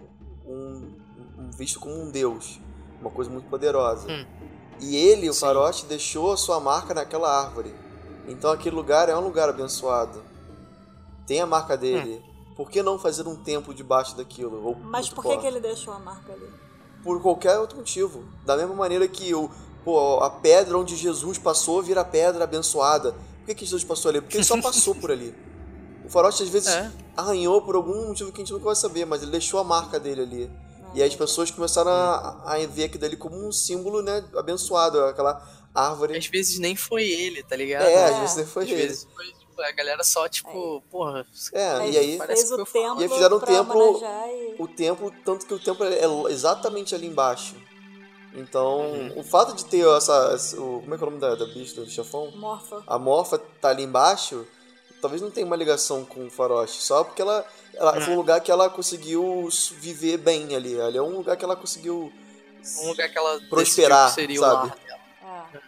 [0.47, 2.61] um, visto como um deus,
[3.01, 4.09] uma coisa muito poderosa.
[4.09, 4.27] Uhum.
[4.81, 5.41] E ele, o Sim.
[5.41, 7.75] Farosh, deixou a sua marca naquela árvore.
[8.27, 10.23] Então aquele lugar é um lugar abençoado.
[11.27, 12.23] Tem a marca dele.
[12.27, 12.35] Uhum.
[12.55, 14.65] Por que não fazer um templo debaixo daquilo?
[14.65, 16.49] Ou Mas por que, que ele deixou a marca ali?
[17.03, 18.25] Por qualquer outro motivo.
[18.45, 19.51] Da mesma maneira que o,
[19.85, 23.13] pô, a pedra onde Jesus passou vira pedra abençoada.
[23.13, 24.21] Por que, que Jesus passou ali?
[24.21, 25.35] Porque ele só passou por ali.
[26.05, 26.93] O Faroeste às vezes é.
[27.17, 29.99] arranhou por algum motivo que a gente nunca vai saber, mas ele deixou a marca
[29.99, 30.51] dele ali.
[30.95, 35.03] E aí as pessoas começaram a, a ver aquilo ali como um símbolo, né, abençoado,
[35.05, 35.43] aquela
[35.75, 36.17] árvore.
[36.17, 37.87] Às vezes nem foi ele, tá ligado?
[37.87, 38.05] É, é.
[38.05, 38.83] às vezes nem foi às ele.
[38.83, 40.91] Vezes foi, tipo, a galera só, tipo, é.
[40.91, 41.27] porra.
[41.53, 42.19] É, e aí.
[42.19, 44.01] Fez o templo e aí fizeram o templo.
[44.03, 44.63] E...
[44.63, 47.57] O templo, tanto que o templo é exatamente ali embaixo.
[48.37, 49.19] Então, uhum.
[49.19, 50.33] o fato de ter essa.
[50.35, 52.31] essa o, como é que é o nome da, da bicha, do chefão?
[52.37, 52.83] Morfa.
[52.87, 54.47] A morfa tá ali embaixo
[55.05, 58.41] talvez não tenha uma ligação com o Faroeste, só porque ela, ela foi um lugar
[58.41, 60.81] que ela conseguiu viver bem ali.
[60.81, 62.11] Ali é um lugar que ela conseguiu
[62.81, 64.73] um lugar que ela prosperar, que seria sabe?
[65.23, 65.61] É.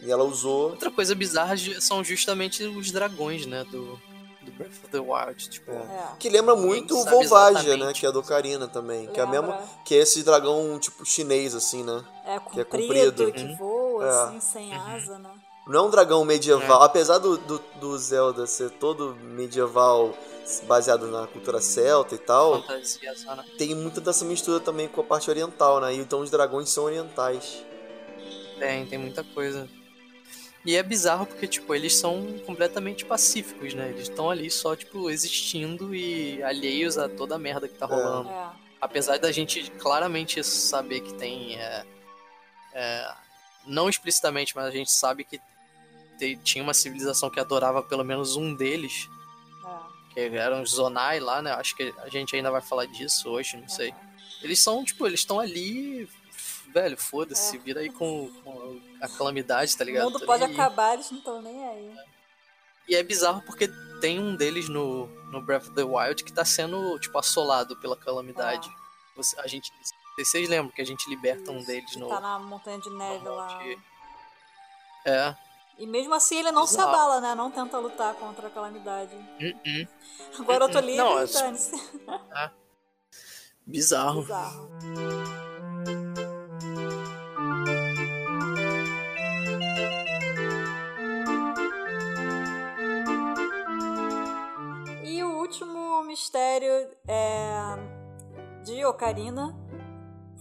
[0.00, 0.70] E ela usou.
[0.70, 4.00] Outra coisa bizarra são justamente os dragões, né, do,
[4.40, 5.74] do Breath of the Wild, tipo, é.
[5.74, 6.08] É.
[6.18, 9.12] que lembra muito o Volvagia, né, que é do Ocarina também, lembra.
[9.12, 12.02] que é a mesma, que é esse dragão tipo chinês assim, né?
[12.24, 13.56] É comprido, que é comprido, que uhum.
[13.58, 14.08] voa é.
[14.08, 15.30] assim, sem asa, né?
[15.66, 16.82] Não é um dragão medieval.
[16.82, 16.86] É.
[16.86, 20.14] Apesar do, do, do, Zelda ser todo medieval,
[20.64, 23.14] baseado na cultura celta e tal, Fantasia,
[23.56, 25.94] tem muita dessa mistura também com a parte oriental, né?
[25.94, 27.64] Então os dragões são orientais.
[28.58, 29.68] Tem, tem muita coisa.
[30.66, 33.90] E é bizarro porque, tipo, eles são completamente pacíficos, né?
[33.90, 37.88] Eles estão ali só, tipo, existindo e alheios a toda a merda que tá é.
[37.88, 38.30] rolando.
[38.30, 38.48] É.
[38.80, 41.56] Apesar da gente claramente saber que tem.
[41.56, 41.84] É
[42.74, 43.14] É,
[43.66, 45.40] não explicitamente, mas a gente sabe que
[46.18, 49.08] te, tinha uma civilização que adorava pelo menos um deles.
[49.64, 50.14] É.
[50.14, 51.52] Que eram os Zonai lá, né?
[51.52, 53.94] Acho que a gente ainda vai falar disso hoje, não sei.
[54.42, 56.08] Eles são, tipo, eles estão ali.
[56.72, 57.60] Velho, foda-se, é.
[57.60, 60.08] vira aí com, com, a calamidade, tá ligado?
[60.08, 61.96] O mundo pode acabar, eles não estão nem aí.
[62.88, 63.68] E é bizarro porque
[64.00, 67.96] tem um deles no, no Breath of the Wild que tá sendo, tipo, assolado pela
[67.96, 68.68] calamidade.
[68.68, 69.16] É.
[69.16, 69.72] Você, a gente.
[70.18, 72.08] Vocês lembram que a gente liberta um deles no.
[72.08, 73.62] Tá na montanha de neve lá.
[75.06, 75.34] É.
[75.76, 77.34] E mesmo assim ele não se abala, né?
[77.34, 79.14] Não tenta lutar contra a calamidade.
[79.14, 79.88] Uh -uh.
[80.38, 81.24] Agora uh eu tô livre, não, é...
[81.24, 82.50] é.
[83.66, 84.22] Bizarro.
[84.22, 84.70] Bizarro.
[95.02, 96.70] E o último mistério
[97.08, 97.94] é
[98.64, 99.54] de Ocarina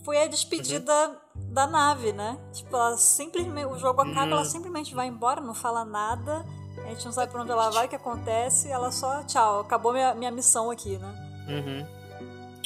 [0.03, 1.22] foi a despedida uhum.
[1.53, 2.37] Da nave, né?
[2.51, 3.67] Tipo, ela simplesmente.
[3.67, 4.31] O jogo acaba, uhum.
[4.31, 6.43] ela simplesmente vai embora, não fala nada.
[6.83, 8.69] A gente não sabe pra onde ela vai, o que acontece.
[8.69, 11.45] Ela só, tchau, acabou minha, minha missão aqui, né?
[11.47, 11.87] Uhum.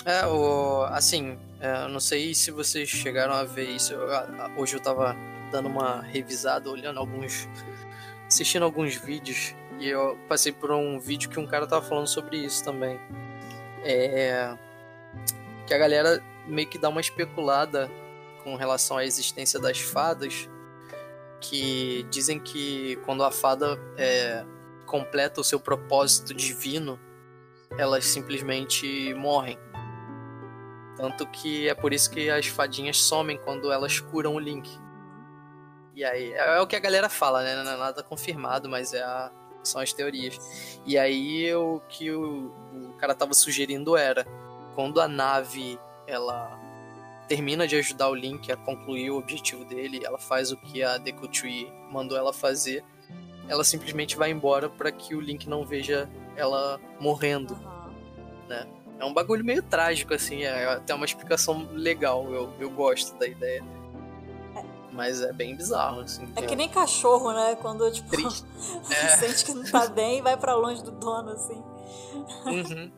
[0.06, 3.94] É, o, assim, é, eu não sei se vocês chegaram a ver isso.
[3.94, 4.08] Eu,
[4.58, 5.16] hoje eu tava
[5.52, 7.48] dando uma revisada, olhando alguns.
[8.26, 9.54] assistindo alguns vídeos.
[9.80, 13.00] E eu passei por um vídeo que um cara tava falando sobre isso também.
[13.84, 14.58] É.
[15.68, 17.92] Que a galera meio que dá uma especulada
[18.48, 20.50] com relação à existência das fadas,
[21.42, 24.46] que dizem que quando a fada é,
[24.86, 26.98] completa o seu propósito divino,
[27.78, 29.60] elas simplesmente morrem.
[30.96, 34.72] Tanto que é por isso que as fadinhas somem quando elas curam o Link.
[35.94, 37.54] E aí, é, é o que a galera fala, né?
[37.62, 39.30] Não é nada confirmado, mas é a,
[39.62, 40.40] são as teorias.
[40.86, 44.26] E aí o que o, o cara tava sugerindo era
[44.74, 46.67] quando a nave ela
[47.28, 50.98] termina de ajudar o Link a concluir o objetivo dele, ela faz o que a
[50.98, 52.84] Deku Tree mandou ela fazer,
[53.48, 58.48] ela simplesmente vai embora para que o Link não veja ela morrendo, uhum.
[58.48, 58.68] né?
[59.00, 63.28] É um bagulho meio trágico, assim, é até uma explicação legal, eu, eu gosto da
[63.28, 63.64] ideia.
[64.56, 64.64] É.
[64.92, 66.28] Mas é bem bizarro, assim.
[66.36, 67.56] É que nem cachorro, né?
[67.62, 68.16] Quando, tipo,
[68.90, 69.18] é.
[69.18, 71.62] sente que não tá bem e vai para longe do dono, assim.
[72.46, 72.92] Uhum.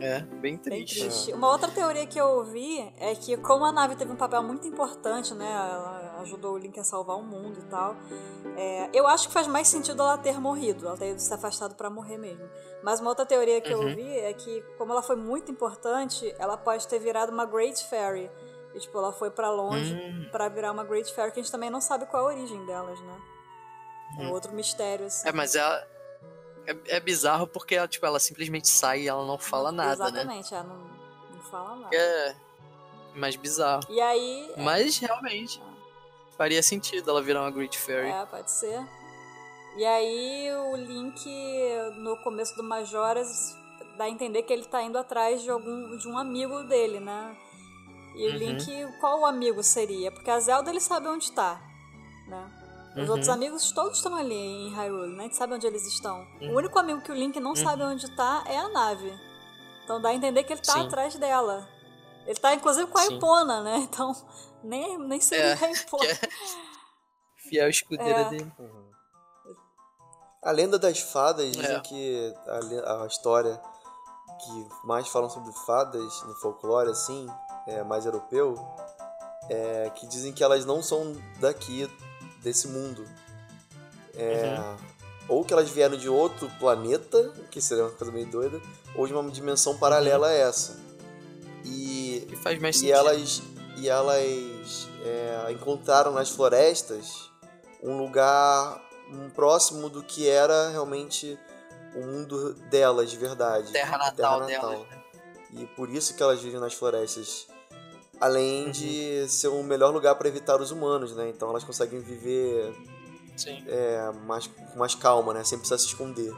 [0.00, 1.00] É, bem triste.
[1.00, 1.32] bem triste.
[1.32, 4.66] Uma outra teoria que eu ouvi é que, como a nave teve um papel muito
[4.66, 5.46] importante, né?
[5.46, 7.96] Ela ajudou o Link a salvar o mundo e tal.
[8.56, 11.90] É, eu acho que faz mais sentido ela ter morrido, ela ter se afastado para
[11.90, 12.48] morrer mesmo.
[12.82, 13.82] Mas uma outra teoria que uhum.
[13.82, 17.86] eu ouvi é que, como ela foi muito importante, ela pode ter virado uma Great
[17.88, 18.30] Fairy.
[18.74, 20.28] E, tipo, ela foi para longe uhum.
[20.30, 22.64] para virar uma Great Fairy, que a gente também não sabe qual é a origem
[22.66, 23.20] delas, né?
[24.18, 24.32] É uhum.
[24.32, 25.28] outro mistério, assim.
[25.28, 25.86] É, mas ela
[26.66, 30.26] é, é bizarro porque ela, tipo, ela simplesmente sai e ela não fala nada, Exatamente,
[30.26, 30.38] né?
[30.38, 31.96] Exatamente, ela não, não fala nada.
[31.96, 32.36] É
[33.14, 33.82] mais bizarro.
[33.88, 34.52] E aí.
[34.56, 35.60] É Mas realmente
[36.36, 38.08] faria sentido ela virar uma Great Fairy.
[38.08, 38.80] É, pode ser.
[39.76, 41.28] E aí o Link,
[41.98, 43.54] no começo do Majoras,
[43.96, 47.36] dá a entender que ele tá indo atrás de algum de um amigo dele, né?
[48.16, 48.34] E uhum.
[48.34, 50.10] o Link, qual o amigo seria?
[50.10, 51.60] Porque a Zelda ele sabe onde tá,
[52.26, 52.59] né?
[52.96, 53.10] Os uhum.
[53.10, 55.20] outros amigos todos estão ali em Hyrule, né?
[55.20, 56.26] A gente sabe onde eles estão.
[56.40, 56.52] Uhum.
[56.52, 57.56] O único amigo que o Link não uhum.
[57.56, 59.12] sabe onde tá é a nave.
[59.84, 60.86] Então dá a entender que ele tá Sim.
[60.86, 61.68] atrás dela.
[62.26, 63.16] Ele tá inclusive com a Sim.
[63.16, 63.76] Ipona, né?
[63.78, 64.14] Então
[64.62, 66.10] nem, nem seria é, a Ipona.
[66.10, 66.18] É
[67.48, 68.28] fiel escudeira é.
[68.30, 68.52] dele.
[68.58, 68.90] Uhum.
[70.42, 71.80] A lenda das fadas dizem é.
[71.80, 73.60] que a, a, história
[74.42, 77.26] que mais falam sobre fadas no folclore, assim,
[77.66, 78.54] é mais europeu,
[79.50, 81.86] é que dizem que elas não são daqui
[82.42, 83.04] desse mundo.
[84.16, 84.76] É, uhum.
[85.28, 88.60] Ou que elas vieram de outro planeta, que seria uma coisa meio doida,
[88.94, 90.32] ou de uma dimensão paralela uhum.
[90.32, 90.78] a essa.
[91.64, 92.96] E, que faz mais e sentido.
[92.96, 93.42] elas
[93.76, 97.30] e elas é, encontraram nas florestas
[97.82, 98.80] um lugar
[99.34, 101.38] próximo do que era realmente
[101.94, 103.72] o mundo delas de verdade.
[103.72, 104.70] Terra natal, terra natal.
[104.70, 104.88] delas.
[104.88, 105.02] Né?
[105.52, 107.46] E por isso que elas vivem nas florestas
[108.20, 108.70] além uhum.
[108.70, 111.30] de ser o melhor lugar para evitar os humanos, né?
[111.30, 112.74] Então elas conseguem viver
[113.66, 115.42] é, mais, com mais calma, né?
[115.42, 116.32] Sem precisar se esconder.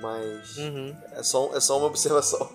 [0.00, 0.96] Mas uhum.
[1.12, 2.50] é, só, é só uma observação.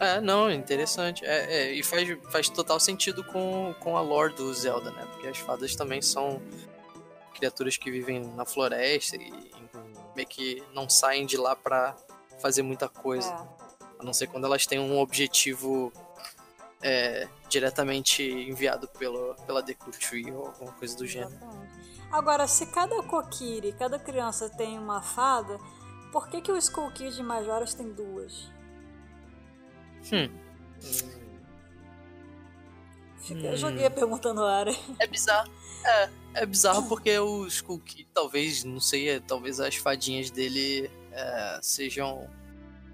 [0.00, 1.24] É, não, interessante.
[1.24, 5.06] É, é, e faz, faz total sentido com, com a lore do Zelda, né?
[5.12, 6.42] Porque as fadas também são
[7.34, 9.32] criaturas que vivem na floresta e
[10.16, 11.94] meio que não saem de lá para
[12.40, 13.28] fazer muita coisa.
[13.28, 13.70] É.
[14.00, 15.92] A não ser quando elas têm um objetivo
[16.82, 21.38] é, diretamente enviado pelo, pela Deku Tree ou alguma coisa do gênero.
[22.10, 25.58] Agora, se cada Kokiri, cada criança tem uma fada,
[26.12, 28.50] por que, que o Skull Kid de Majoras tem duas?
[30.12, 30.28] Hum.
[33.30, 34.66] Eu joguei a pergunta no ar.
[34.98, 35.50] É bizarro.
[35.84, 40.90] É, é bizarro porque o Skull Kid, talvez, não sei, é, talvez as fadinhas dele
[41.12, 42.28] é, sejam,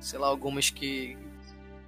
[0.00, 1.16] sei lá, algumas que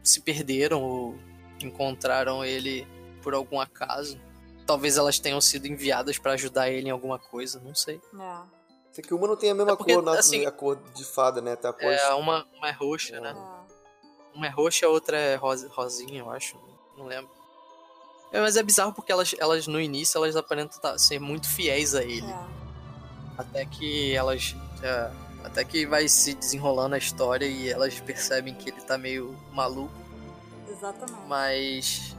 [0.03, 1.19] se perderam ou
[1.67, 2.87] encontraram ele
[3.23, 4.21] por algum acaso.
[4.67, 8.01] Talvez elas tenham sido enviadas para ajudar ele em alguma coisa, não sei.
[8.19, 8.59] É.
[8.99, 11.05] É que uma não tem a mesma É porque, cor, na, assim, a cor de
[11.05, 11.55] fada, né?
[11.55, 13.31] Tá a cor É, uma, uma é roxa, né?
[13.31, 14.37] é.
[14.37, 16.57] Uma é roxa, a outra é rosa, rosinha, eu acho.
[16.97, 17.31] Não lembro.
[18.33, 21.95] É, mas é bizarro porque elas, elas no início elas aparentam tá- ser muito fiéis
[21.95, 22.27] a ele.
[22.29, 22.47] É.
[23.39, 24.55] Até que elas.
[24.83, 25.11] é,
[25.45, 29.95] até que vai se desenrolando a história e elas percebem que ele tá meio maluco.
[30.79, 31.27] Exatamente.
[31.27, 32.17] Mas.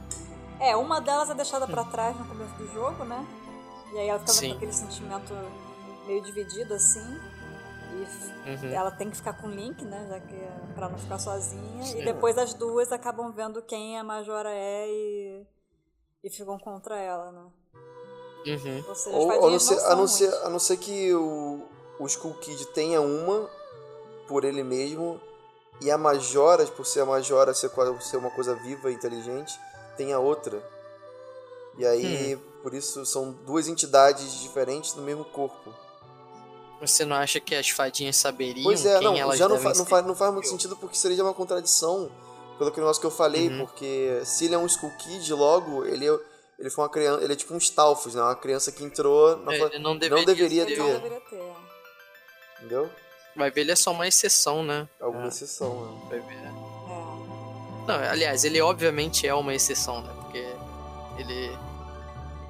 [0.60, 3.26] É, uma delas é deixada pra trás no começo do jogo, né?
[3.94, 4.50] E aí ela fica Sim.
[4.50, 5.34] com aquele sentimento
[6.06, 7.00] meio dividido assim.
[7.92, 8.72] E uhum.
[8.72, 10.06] ela tem que ficar com o Link, né?
[10.08, 11.82] Já que é pra não ficar sozinha.
[11.82, 12.00] Sim.
[12.00, 15.46] E depois as duas acabam vendo quem a Majora é e,
[16.22, 17.46] e ficam contra ela, né?
[18.46, 18.84] Uhum.
[18.88, 21.62] Ou seja, Ou, ou não ser, não a, não ser, a não ser que o,
[21.98, 23.50] o Skull Kid tenha uma
[24.28, 25.20] por ele mesmo
[25.80, 29.58] e a Majora, por ser a Majora ser, ser uma coisa viva e inteligente,
[29.96, 30.62] tenha outra.
[31.78, 32.40] E aí, Hum.
[32.62, 35.72] por isso, são duas entidades diferentes no mesmo corpo.
[36.80, 39.74] Você não acha que as fadinhas saberiam Pois é, quem não, elas já não, fa-
[39.74, 42.10] não, faz, não faz muito sentido porque seria uma contradição
[42.58, 43.66] pelo que negócio que eu falei, Uhum.
[43.66, 46.18] porque se ele é um Skull Kid, logo, ele, é-
[46.58, 48.22] ele foi uma criança, ele é tipo um Stalfos, né?
[48.22, 50.76] Uma criança que entrou na Ele não deveria, ter.
[50.78, 50.92] não ter.
[51.00, 51.52] deveria ter.
[52.58, 52.90] Entendeu?
[53.40, 54.88] Vai ver, ele é só uma exceção, né?
[55.00, 56.00] Alguma É, exceção, né?
[56.10, 56.34] vai ver.
[56.44, 57.86] É.
[57.88, 60.12] Não, aliás, ele obviamente é uma exceção, né?
[60.20, 60.44] Porque
[61.18, 61.56] ele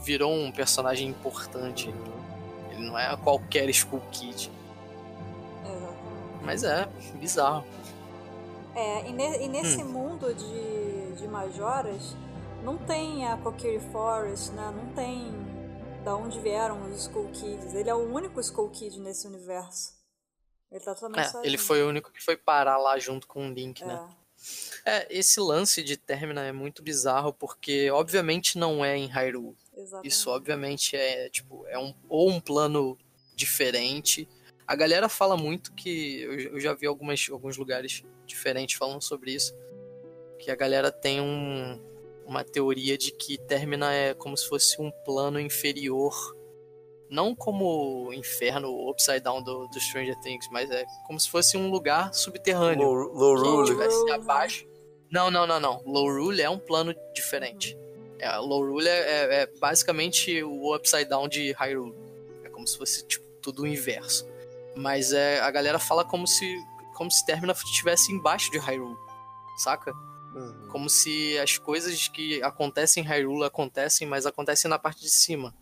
[0.02, 1.94] virou um personagem importante.
[2.70, 4.50] Ele não é qualquer Skull Kid.
[5.64, 6.44] Exatamente.
[6.44, 7.64] Mas é, bizarro.
[8.74, 9.88] É, e, ne- e nesse Hum.
[9.88, 12.16] mundo de, de Majoras,
[12.64, 14.72] não tem a Kokiri Forest, né?
[14.76, 15.32] Não tem
[16.04, 17.74] da onde vieram os Skull Kids.
[17.74, 19.99] Ele é o único Skull Kid nesse universo.
[20.70, 21.44] Ele tá totalmente É, sozinho.
[21.46, 24.08] ele foi o único que foi parar lá junto com o Link, né?
[24.16, 24.20] É,
[24.86, 29.54] É, esse lance de Termina é muito bizarro porque obviamente não é em Hyrule.
[29.76, 30.08] exatamente.
[30.08, 32.96] Isso obviamente é tipo é um ou um plano
[33.34, 34.26] diferente.
[34.66, 39.32] A galera fala muito que eu, eu já vi algumas, alguns lugares diferentes falando sobre
[39.34, 39.54] isso,
[40.38, 41.78] que a galera tem um,
[42.24, 46.14] uma teoria de que Termina é como se fosse um plano inferior,
[47.10, 51.56] não como o inferno Upside Down do, do Stranger Things, mas é como se fosse
[51.56, 53.76] um lugar subterrâneo Low, low Rule.
[53.76, 54.14] né?
[54.14, 54.66] abaixo.
[55.10, 55.82] Não, não, não, não.
[55.84, 57.76] Low Rule é um plano diferente.
[58.18, 61.94] É, low Rule é, é- é basicamente o upside down de Hyrule.
[62.44, 64.28] É como se fosse tipo, tudo o inverso.
[64.76, 66.56] Mas é, a galera fala como se
[66.94, 68.94] como se Termina estivesse embaixo de Hyrule,
[69.56, 69.90] saca?
[70.34, 70.68] Uhum.
[70.70, 75.54] Como se as coisas que acontecem em Hyrule acontecem, mas acontecem na parte de cima.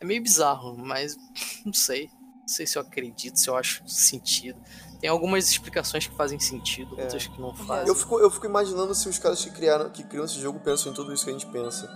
[0.00, 1.16] É meio bizarro, mas
[1.64, 2.10] não sei.
[2.40, 4.60] Não sei se eu acredito, se eu acho sentido.
[5.00, 7.88] Tem algumas explicações que fazem sentido, outras que não fazem.
[7.88, 10.92] Eu fico, eu fico imaginando se os caras que criaram, que criam esse jogo pensam
[10.92, 11.86] em tudo isso que a gente pensa.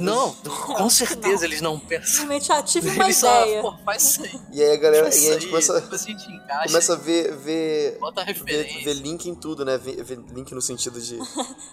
[0.00, 2.06] Não, vezes- com certeza eles não pensam.
[2.06, 3.62] Simplesmente ah, tive uma Eles só, ideia.
[3.62, 4.40] pô, faz isso aí.
[4.52, 6.96] E aí a galera, e isso a gente aí, começa, a gente encaixa, começa a
[6.96, 8.84] ver, ver, bota a ver, referência.
[8.84, 9.78] ver link em tudo, né?
[9.78, 11.18] Ver, ver link no sentido de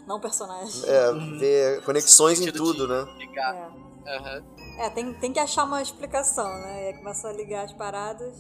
[0.07, 0.81] Não personagem.
[0.85, 3.07] é, ver conexões em tudo, de né?
[3.17, 3.53] ligar.
[3.55, 3.86] É.
[4.07, 4.43] Aham.
[4.79, 6.83] É, tem, tem que achar uma explicação, né?
[6.83, 8.35] E aí começa a ligar as paradas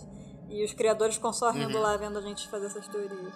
[0.49, 1.81] e os criadores ficam só rindo Uhum.
[1.83, 3.33] lá vendo a gente fazer essas teorias.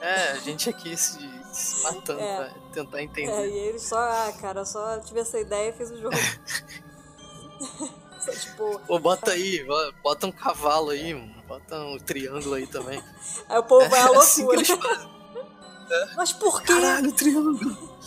[0.00, 1.18] É, a gente aqui se,
[1.52, 2.36] se matando É.
[2.36, 3.48] pra tentar É, entender.
[3.48, 6.16] e eles só, ah, cara, só tive essa ideia e fiz o jogo.
[8.20, 11.42] Só, tipo, Pô, bota aí, bo- bota um cavalo aí, mano.
[11.46, 13.02] bota um triângulo aí também.
[13.48, 14.76] aí o povo vai à É assim que loucura.
[14.76, 15.08] fazem.
[16.16, 16.66] Mas por quê?
[16.66, 17.98] Caralho, triângulo!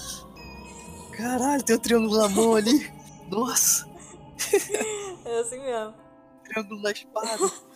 [1.17, 2.91] Caralho, tem um triângulo na mão ali.
[3.31, 3.87] Nossa,
[5.25, 5.93] É assim mesmo.
[6.43, 7.27] triângulo da espada.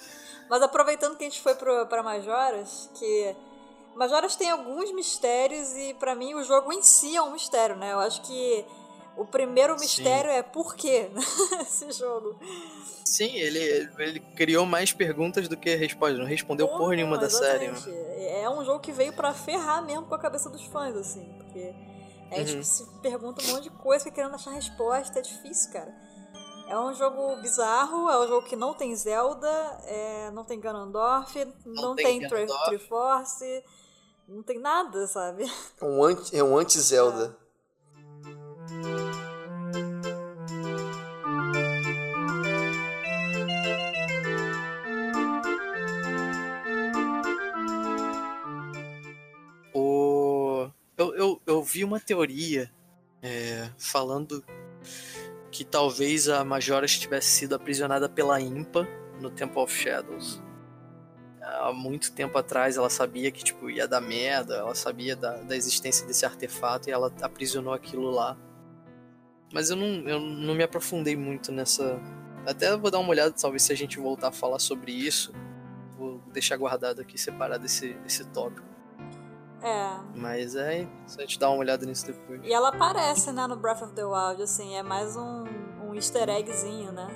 [0.49, 3.35] Mas aproveitando que a gente foi pro, pra Majoras, que
[3.95, 7.93] Majoras tem alguns mistérios e pra mim o jogo em si é um mistério, né?
[7.93, 8.65] Eu acho que
[9.17, 9.79] o primeiro Sim.
[9.85, 11.09] mistério é por quê
[11.61, 12.37] esse jogo.
[13.05, 16.19] Sim, ele, ele criou mais perguntas do que respostas.
[16.19, 17.67] Não respondeu porra nenhuma da série.
[17.69, 17.85] mano.
[18.17, 21.73] É um jogo que veio pra ferrar mesmo com a cabeça dos fãs, assim, porque
[22.31, 22.63] a gente Uhum.
[22.63, 25.93] se pergunta um monte de coisa, fica querendo achar resposta, é difícil, cara.
[26.67, 29.47] É um jogo bizarro, é um jogo que não tem Zelda,
[29.83, 31.35] é, não tem Ganondorf,
[31.65, 32.65] não, tem tem, Ganondorf.
[32.65, 33.63] Triforce,
[34.27, 35.43] não tem nada, sabe?
[35.79, 37.37] É um anti, é um anti-Zelda.
[51.65, 52.71] Vi uma teoria
[53.21, 54.45] é, falando
[55.51, 58.87] que talvez a Majora tivesse sido aprisionada pela Impa
[59.19, 60.41] no Temple of Shadows.
[61.41, 65.55] Há muito tempo atrás ela sabia que tipo, ia dar merda, ela sabia da, da
[65.55, 68.37] existência desse artefato e ela aprisionou aquilo lá.
[69.53, 71.99] Mas eu não, eu não me aprofundei muito nessa.
[72.45, 75.31] Até vou dar uma olhada, talvez se a gente voltar a falar sobre isso.
[75.97, 78.74] Vou deixar guardado aqui, separado esse, esse tópico.
[79.65, 79.97] É.
[80.15, 82.39] Mas é interessante dar uma olhada nisso depois.
[82.43, 85.43] E ela aparece, né, no Breath of the Wild, assim, é mais um,
[85.83, 87.07] um easter eggzinho, né?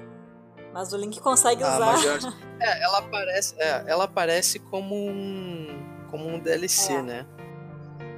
[0.73, 2.33] Mas o Link consegue Ah, usar.
[2.61, 7.01] É, ela aparece, é, ela aparece como um como um DLC, É.
[7.01, 7.25] né?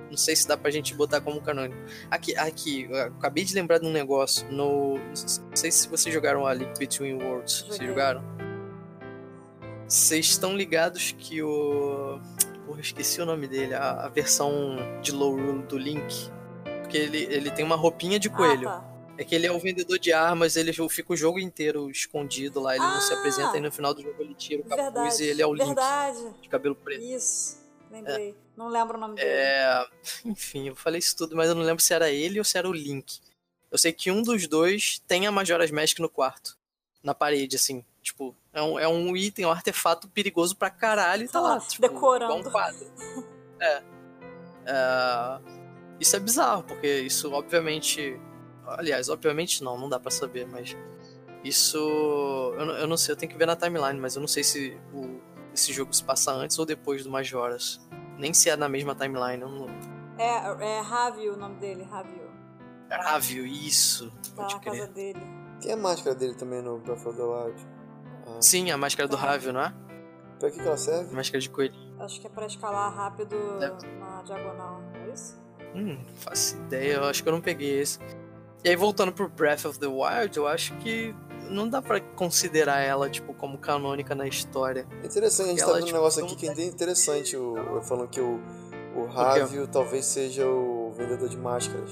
[0.09, 1.77] Não sei se dá pra gente botar como canônico.
[2.09, 6.53] Aqui, aqui, acabei de lembrar de um negócio no não sei se vocês jogaram a
[6.53, 7.59] Link Between Worlds.
[7.61, 7.87] Vocês Joguei.
[7.87, 8.23] jogaram?
[9.87, 12.19] Vocês estão ligados que o
[12.71, 16.31] Porra, eu esqueci o nome dele, a, a versão de low rule do Link.
[16.81, 18.69] Porque ele, ele tem uma roupinha de coelho.
[18.69, 18.91] Ah, tá.
[19.17, 22.73] É que ele é o vendedor de armas, ele fica o jogo inteiro escondido lá,
[22.75, 23.17] ele não se Ah!
[23.17, 25.23] apresenta e no final do jogo ele tira o capuz Verdade.
[25.23, 26.33] e ele é o Link Verdade.
[26.41, 27.03] de cabelo preto.
[27.03, 27.59] Isso.
[27.91, 28.35] Lembrei.
[28.55, 29.27] Não lembro o nome dele.
[29.29, 29.85] É,
[30.23, 32.69] enfim, eu falei isso tudo, mas eu não lembro se era ele ou se era
[32.69, 33.19] o Link.
[33.69, 36.57] Eu sei que um dos dois tem a Majora's Mask no quarto,
[37.03, 37.83] na parede, assim.
[38.01, 41.81] Tipo, é um, é um item, um artefato perigoso pra caralho e tá lá, tipo,
[41.87, 42.33] Decorando.
[42.47, 42.85] um quadro.
[43.61, 43.83] É.
[44.65, 45.39] É,
[45.99, 48.19] Isso é bizarro, porque isso obviamente.
[48.65, 50.75] Aliás, obviamente não, não dá pra saber, mas.
[51.43, 51.77] Isso.
[52.57, 54.43] Eu, não- eu não sei, eu tenho que ver na timeline, mas eu não sei
[54.43, 55.19] se o,
[55.53, 57.79] esse jogo se passa antes ou depois do Majoras.
[58.17, 59.67] Nem se é na mesma timeline, eu não.
[60.17, 62.19] É, é Ravi o nome dele, Ravi.
[62.89, 64.11] Grávio, isso.
[64.35, 65.21] Tá Pode na casa dele.
[65.61, 67.67] Tem a máscara dele também no Breath of the Wild.
[68.37, 69.15] Ah, Sim, a máscara do.
[69.15, 69.73] Ravio, não é?
[70.39, 71.13] pra que, que ela serve?
[71.15, 71.93] Máscara de coelhinho.
[71.99, 75.39] Acho que é pra escalar rápido Deve- na diagonal, não é isso?
[75.75, 77.99] Hum, não faço ideia, eu acho que eu não peguei esse.
[78.63, 81.15] E aí, voltando pro Breath of the Wild, eu acho que
[81.49, 84.87] não dá pra considerar ela, tipo, como canônica na história.
[85.03, 87.37] Interessante, a gente Ela, tá vendo um tipo, negócio aqui que é tem- interessante.
[87.37, 88.39] O, eu falando que o,
[88.95, 91.91] o Ravio talvez seja o vendedor de máscaras.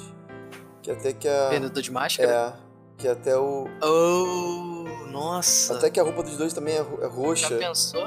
[0.81, 1.49] Que até que a.
[1.49, 2.31] Vendedor de máscara?
[2.57, 2.69] É.
[2.97, 3.67] Que até o.
[3.83, 4.78] Oh,
[5.09, 5.75] nossa.
[5.77, 7.57] Até que a roupa dos dois também é, ro- é Já roxa.
[7.57, 8.03] pensou?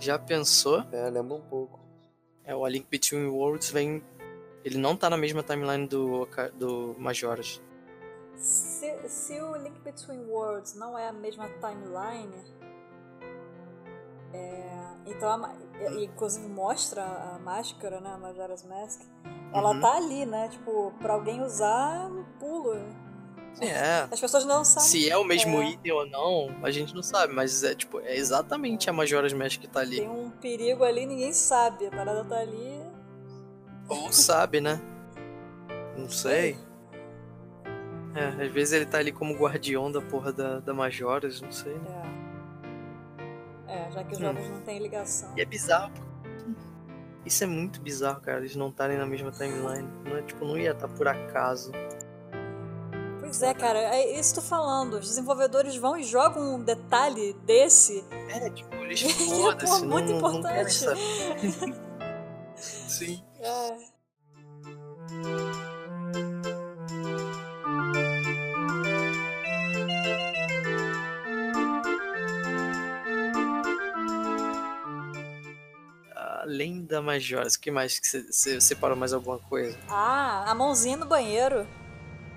[0.00, 0.84] Já pensou?
[0.92, 1.80] É, lembra um pouco.
[2.44, 4.02] É, o A Link Between Worlds vem...
[4.64, 7.60] Ele não tá na mesma timeline do, do Majora's.
[8.36, 12.32] Se, se o Link Between Worlds não é a mesma timeline,
[14.32, 15.54] é, então, a
[15.92, 19.00] e- inclusive mostra a máscara, né, a Majora's Mask,
[19.52, 19.80] ela Uhum.
[19.80, 22.74] tá ali, né, tipo, pra alguém usar, um pulo.
[23.60, 24.06] É.
[24.10, 24.88] As pessoas não sabem.
[24.88, 25.70] Se é o mesmo É.
[25.70, 29.60] item ou não, a gente não sabe, mas é tipo, é exatamente a Majora's Mask
[29.60, 29.96] que tá ali.
[29.98, 32.80] Tem um perigo ali, ninguém sabe, a parada tá ali.
[33.88, 34.80] Ou sabe, né?
[35.96, 36.56] Não sei.
[38.14, 41.74] É, às vezes ele tá ali como guardião da porra da, da Majora's, não sei.
[41.74, 42.02] né?
[43.68, 43.78] É.
[43.86, 44.22] É, já que os Hum.
[44.22, 45.32] jogos não têm ligação.
[45.36, 45.92] E é bizarro.
[47.24, 49.86] Isso é muito bizarro, cara, eles não estarem na mesma timeline.
[50.04, 51.70] Não é, tipo, não ia estar por acaso.
[53.28, 54.94] Pois é, cara, é isso que eu tô falando.
[54.94, 58.02] Os desenvolvedores vão e jogam um detalhe desse.
[58.30, 60.72] É, tipo, eles É, foda-se, não, muito não importante.
[60.72, 61.74] saber.
[62.56, 63.22] Sim.
[63.38, 63.76] É.
[76.16, 79.76] Além da Majora's, o que mais que você separou mais alguma coisa?
[79.86, 81.68] Ah, a mãozinha no banheiro.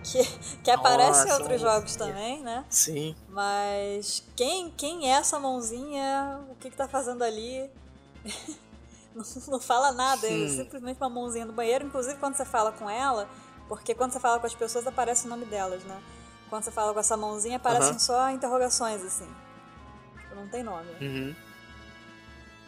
[0.03, 0.23] Que,
[0.63, 2.65] que aparece em outros jogos também, né?
[2.69, 3.15] Sim.
[3.29, 6.39] Mas quem, quem é essa mãozinha?
[6.49, 7.69] O que, que tá fazendo ali?
[9.15, 11.85] não, não fala nada, é simplesmente uma mãozinha no banheiro.
[11.85, 13.29] Inclusive quando você fala com ela,
[13.67, 16.01] porque quando você fala com as pessoas aparece o nome delas, né?
[16.49, 19.27] Quando você fala com essa mãozinha aparecem só interrogações, assim.
[20.19, 20.89] Tipo, Não tem nome.
[20.99, 21.35] Uhum.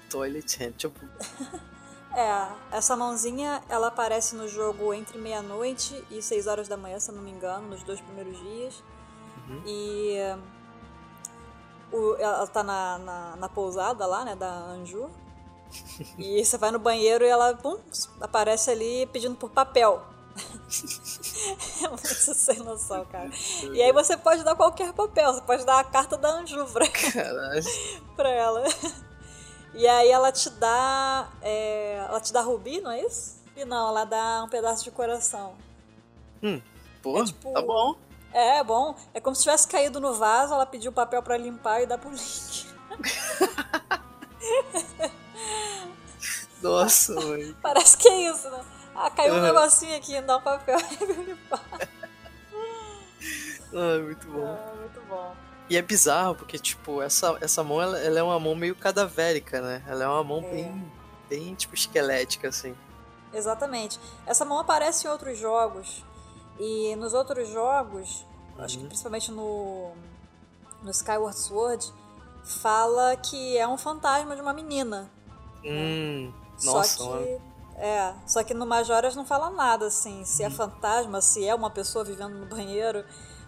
[0.10, 1.00] Toilet hand, tipo,
[2.16, 2.48] É,
[2.78, 7.16] essa mãozinha ela aparece no jogo entre meia-noite e 6 horas da manhã, se eu
[7.16, 8.84] não me engano, nos dois primeiros dias.
[9.50, 9.64] Uhum.
[9.66, 10.18] E
[11.92, 15.10] o- ela tá na, na, na pousada lá, né, da Anju.
[16.18, 17.80] e você vai no banheiro e ela pum,
[18.22, 20.04] aparece ali pedindo por papel.
[21.84, 23.30] é muito sem noção, cara.
[23.74, 26.86] E aí você pode dar qualquer papel, você pode dar a carta da Anju pra
[28.16, 28.64] pra ela.
[29.74, 31.28] E aí ela te dá.
[31.42, 33.42] é, ela te dá rubi, não é isso?
[33.56, 35.56] E não, ela dá um pedaço de coração.
[37.02, 37.96] Pô, É tipo- tá bom.
[38.32, 38.96] É, é bom.
[39.14, 41.98] É como se tivesse caído no vaso, ela pediu o papel pra limpar e dá
[41.98, 42.68] pro Link.
[46.62, 47.56] Nossa, mãe.
[47.62, 48.64] Parece que é isso, né?
[48.96, 51.62] Ah, caiu um negocinho aqui, dá um papel e limpar.
[53.74, 54.46] Ah, muito bom.
[54.46, 55.36] Ah, muito bom.
[55.70, 59.62] E é bizarro, porque, tipo, essa, essa mão, ela, ela é uma mão meio cadavérica,
[59.62, 59.84] né?
[59.88, 60.50] Ela é uma mão É.
[60.52, 60.92] bem,
[61.30, 62.76] bem, tipo, esquelética, assim.
[63.34, 64.00] Exatamente.
[64.26, 66.04] Essa mão aparece em outros jogos.
[66.60, 68.26] E nos outros jogos,
[68.60, 69.92] acho que principalmente no,
[70.84, 71.92] no Skyward Sword,
[72.44, 75.10] fala que é um fantasma de uma menina.
[75.66, 76.32] Hum,
[76.64, 77.42] nossa, só que.
[77.76, 81.72] É, só que no Majoras não fala nada, assim, se é fantasma, se é uma
[81.72, 83.04] pessoa vivendo no banheiro.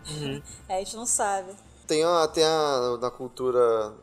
[0.09, 0.41] Uhum.
[0.67, 1.53] É, a gente não sabe.
[1.87, 3.93] Tem, a, tem a, na cultura,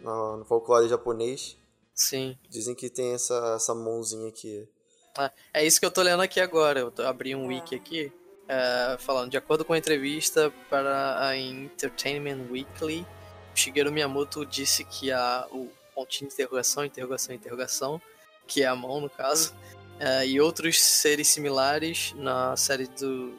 [0.00, 1.56] na- no folclore japonês,
[1.94, 2.36] Sim.
[2.48, 4.68] dizem que tem essa, essa mãozinha aqui.
[5.16, 6.80] Ah, é isso que eu tô lendo aqui agora.
[6.80, 7.54] Eu tô, abri um É.
[7.54, 8.12] wiki aqui,
[8.48, 13.06] é, falando, de acordo com a entrevista para a Entertainment Weekly,
[13.54, 18.02] Shigeru Miyamoto disse que a, o pontinho de interrogação, interrogação, interrogação,
[18.46, 19.52] que é a mão no caso,
[19.98, 23.34] é, e outros seres similares na série do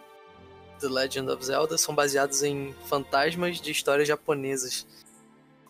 [0.79, 4.87] The Legend of Zelda são baseados em fantasmas de histórias japonesas,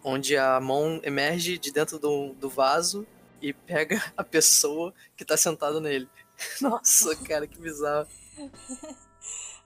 [0.03, 3.05] onde a mão emerge de dentro do, do vaso
[3.41, 6.07] e pega a pessoa que tá sentada nele.
[6.61, 8.07] Nossa, cara, que bizarro.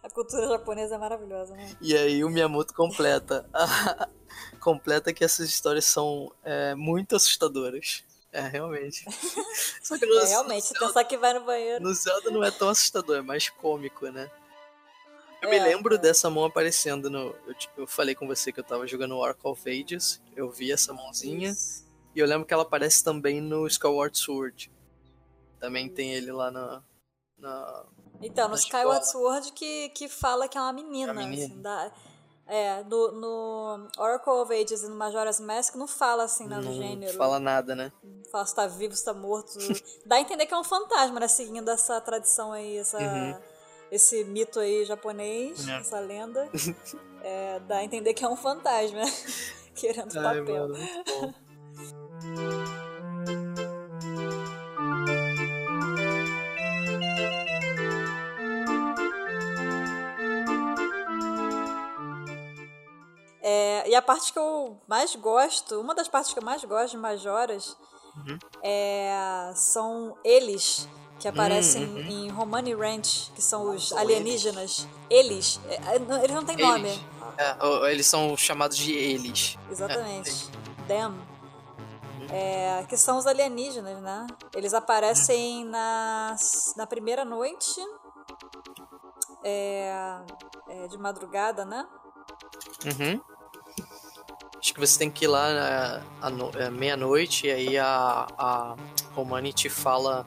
[0.04, 1.78] A cultura japonesa é maravilhosa, né?
[1.80, 3.50] E aí o Miyamoto completa.
[4.60, 8.04] completa que essas histórias são é, muito assustadoras.
[8.30, 9.06] É, realmente.
[9.82, 11.82] Só que no, É, realmente, Zelda, pensar que vai no banheiro.
[11.82, 14.30] no Zelda não é tão assustador, é mais cômico, né?
[15.44, 15.98] Eu É, me lembro é.
[15.98, 17.36] dessa mão aparecendo no.
[17.46, 20.22] Eu, eu falei com você que eu tava jogando Oracle of Ages.
[20.36, 21.50] Eu vi essa mãozinha.
[21.52, 21.84] Isso.
[22.16, 24.72] E eu lembro que ela aparece também no Skyward Sword.
[25.60, 26.84] Também tem ele lá na.
[27.38, 27.86] na...
[28.22, 29.06] Então, no Skyward.
[29.10, 31.12] Sword que, que fala que é uma menina.
[31.12, 31.46] É menina.
[31.46, 31.92] assim, da-
[32.46, 36.66] é, no, no Oracle of Ages e no Majora's Mask não fala assim, né, do
[36.66, 37.18] Não gênero.
[37.18, 37.90] fala nada, né?
[38.04, 39.52] Não fala se tá vivo, se tá morto.
[40.06, 41.28] Dá a entender que é um fantasma, né?
[41.30, 43.40] Seguindo essa tradição aí, essa, Uhum.
[43.94, 45.78] Esse mito aí japonês, É.
[45.80, 46.50] essa lenda.
[47.26, 49.00] É, dá a entender que é um fantasma,
[49.76, 50.68] querendo Ai, papel.
[50.68, 51.34] mano, muito bom.
[63.42, 66.92] É, e a parte que eu mais gosto, uma das partes que eu mais gosto
[66.92, 67.78] de Majoras
[68.16, 68.38] Uhum.
[68.62, 70.88] é, são eles
[71.24, 72.00] que aparecem Uhum.
[72.02, 74.86] em Romani Ranch, que são os alienígenas.
[75.10, 75.58] Eles.
[75.70, 76.90] É, é, eles não têm nome.
[76.90, 77.02] Eles.
[77.38, 79.58] É, eles são chamados de eles.
[79.72, 80.50] Exatamente.
[80.86, 81.14] Them.
[82.30, 84.28] É, que são os alienígenas, né?
[84.54, 86.36] Eles aparecem na,
[86.76, 87.80] na primeira noite.
[89.46, 90.18] é,
[90.68, 91.86] é, de madrugada, né?
[92.86, 93.22] Uhum.
[94.60, 98.76] Acho que você tem que ir lá né, à é, meia-noite e aí a, a
[99.14, 100.26] Romani te fala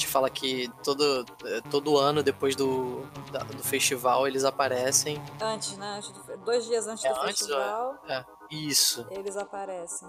[0.00, 5.22] te fala que todo, é, todo ano depois do, da- do festival eles aparecem.
[5.40, 5.96] Antes, né?
[5.98, 9.06] Antes do- dois dias antes É, do antes, festival, É, isso.
[9.10, 10.08] eles aparecem.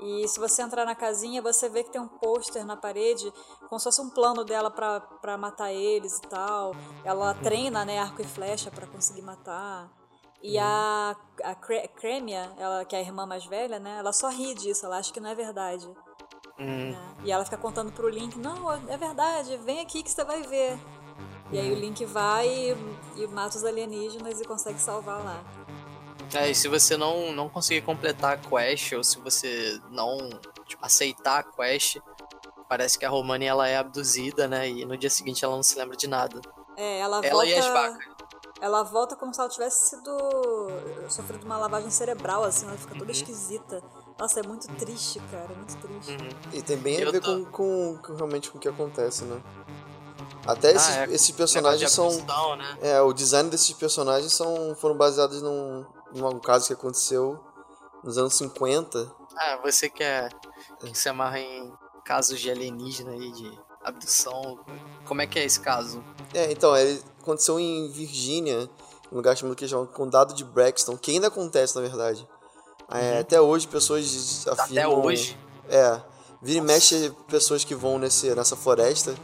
[0.00, 3.32] E se você entrar na casinha, você vê que tem um pôster na parede,
[3.68, 6.72] como se fosse um plano dela pra, pra matar eles e tal.
[7.04, 9.90] Ela treina, né, arco e flecha pra conseguir matar.
[10.40, 14.28] E a, a Cre- Cremia, ela, que é a irmã mais velha, né, ela só
[14.28, 15.92] ri disso, ela acha que não é verdade.
[16.58, 16.94] Hum?
[17.24, 20.78] E ela fica contando pro Link, não, é verdade, vem aqui que você vai ver.
[21.50, 22.76] E aí o Link vai e,
[23.16, 25.42] e mata os alienígenas e consegue salvar lá.
[26.34, 30.18] É, e se você não, não conseguir completar a quest, ou se você não
[30.66, 31.96] tipo, aceitar a quest,
[32.68, 34.68] parece que a Romani ela é abduzida, né?
[34.68, 36.38] E no dia seguinte ela não se lembra de nada.
[36.76, 37.46] É, ela, Ela volta.
[37.46, 38.04] e as vacas.
[38.60, 40.10] Ela volta como se ela tivesse sido.
[41.08, 43.10] sofrido uma lavagem cerebral, assim, ela fica toda Uhum.
[43.10, 43.82] esquisita.
[44.18, 46.10] Nossa, é muito triste, cara, é muito triste.
[46.12, 46.28] Uhum.
[46.52, 49.24] E tem bem a Eu ver tô- com, com, com realmente com o que acontece,
[49.24, 49.40] né?
[50.46, 52.06] Até esses, Ah, é, esses personagens são.
[52.08, 52.78] abdução, né?
[52.80, 57.38] É, o design desses personagens são, foram baseados num, num caso que aconteceu
[58.02, 59.10] nos anos 50.
[59.36, 60.28] Ah, você que, é,
[60.80, 61.72] que se amarra em
[62.04, 64.58] casos de alienígena aí, de abdução.
[65.04, 66.02] Como é que é esse caso?
[66.34, 68.68] É, então, ele aconteceu em Virgínia,
[69.12, 72.26] um lugar chamado que chama Condado de Braxton, que ainda acontece, na verdade.
[72.90, 74.92] É, Até hoje, pessoas afirmam...
[74.92, 74.98] Uhum.
[74.98, 75.38] Até hoje?
[75.68, 76.00] É,
[76.40, 79.14] vira e mexe pessoas que vão nesse, nessa floresta,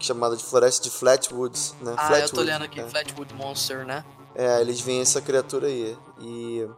[0.00, 1.94] chamada de Floresta de Flatwoods, né?
[1.96, 2.88] Ah, eu Flatwood, tô lendo aqui, é.
[2.88, 4.04] Flatwood Monster, né?
[4.34, 5.96] É, eles veem essa criatura aí.
[6.20, 6.68] E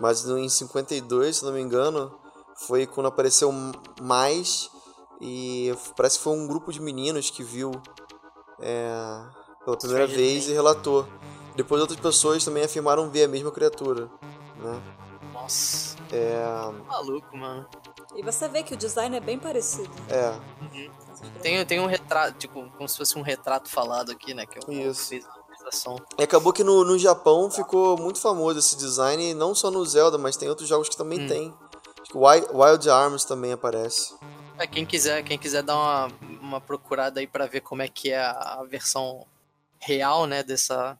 [0.00, 2.12] mas em 52, se não me engano,
[2.56, 3.52] foi quando apareceu
[4.00, 4.70] mais
[5.20, 7.70] e parece que foi um grupo de meninos que viu
[8.60, 9.22] é,
[9.64, 11.06] pela primeira vez e relatou.
[11.54, 14.10] Depois outras pessoas também afirmaram ver a mesma criatura,
[14.56, 14.82] né?
[15.42, 15.96] Nossa.
[16.12, 17.68] É, Maluco, mano.
[18.14, 19.90] E você vê que o design é bem parecido.
[20.08, 20.30] É.
[20.62, 20.90] Uhum.
[21.42, 24.46] Tem, tem um retrato, tipo, como se fosse um retrato falado aqui, né?
[24.46, 25.14] Que eu Isso.
[26.18, 30.18] E acabou que no, no Japão ficou muito famoso esse design, não só no Zelda,
[30.18, 31.28] mas tem outros jogos que também Hum.
[31.28, 31.54] tem.
[32.00, 34.14] Acho que Wild, Wild Arms também aparece.
[34.58, 36.08] É, quem quiser, quem quiser dar uma,
[36.40, 39.26] uma procurada aí pra ver como é que é a, versão
[39.78, 40.98] real, né, dessa,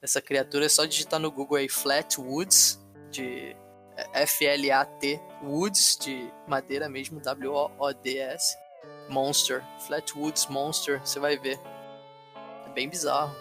[0.00, 3.67] dessa criatura, é só digitar no Google aí Flatwoods, de é,
[4.12, 8.56] F-L-A-T, Woods, de madeira mesmo, W-O-O-D-S,
[9.08, 11.58] Monster, Flatwoods Monster, você vai ver.
[12.66, 13.34] É bem bizarro.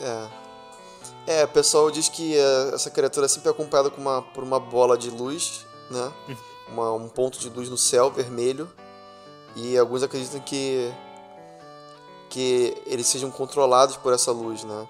[0.00, 0.42] É.
[1.26, 4.58] É, o pessoal diz que é, essa criatura é sempre acompanhada com uma, por uma
[4.60, 6.12] bola de luz, né?
[6.68, 8.70] Uma- um ponto de luz no céu vermelho.
[9.54, 10.90] E alguns acreditam que
[12.30, 14.88] que eles sejam controlados por essa luz, né?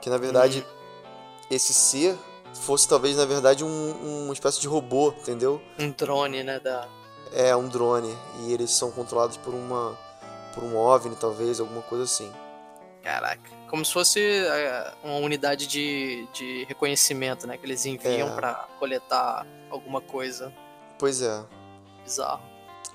[0.00, 0.66] Que na verdade
[1.48, 2.18] esse ser
[2.54, 5.60] fosse talvez na verdade um, uma espécie de robô, entendeu?
[5.78, 6.86] Um drone, né, da...
[7.34, 9.96] É um drone e eles são controlados por uma
[10.54, 12.30] por um OVNI talvez, alguma coisa assim.
[13.02, 13.40] Caraca.
[13.70, 17.56] Como se fosse é, uma unidade de, de reconhecimento, né?
[17.56, 18.34] Que eles enviam É.
[18.34, 20.52] pra coletar alguma coisa
[20.98, 21.42] Pois é.
[22.04, 22.40] bizarra.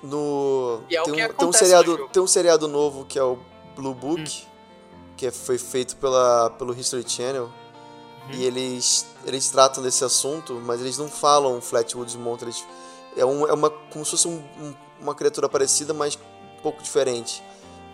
[0.00, 2.04] No E é o tem, que um, tem um seriado.
[2.04, 2.08] Hum.
[2.12, 3.38] tem um seriado novo que é o
[3.74, 4.46] Blue Book,
[5.16, 7.50] que é- foi feito pela pelo History Channel.
[8.28, 8.34] Uhum.
[8.34, 12.64] E eles eles tratam desse assunto, mas eles não falam Flatwoods Monster, eles,
[13.16, 16.82] é, um, é uma como se fosse um- um- uma criatura parecida, mas um pouco
[16.82, 17.42] diferente.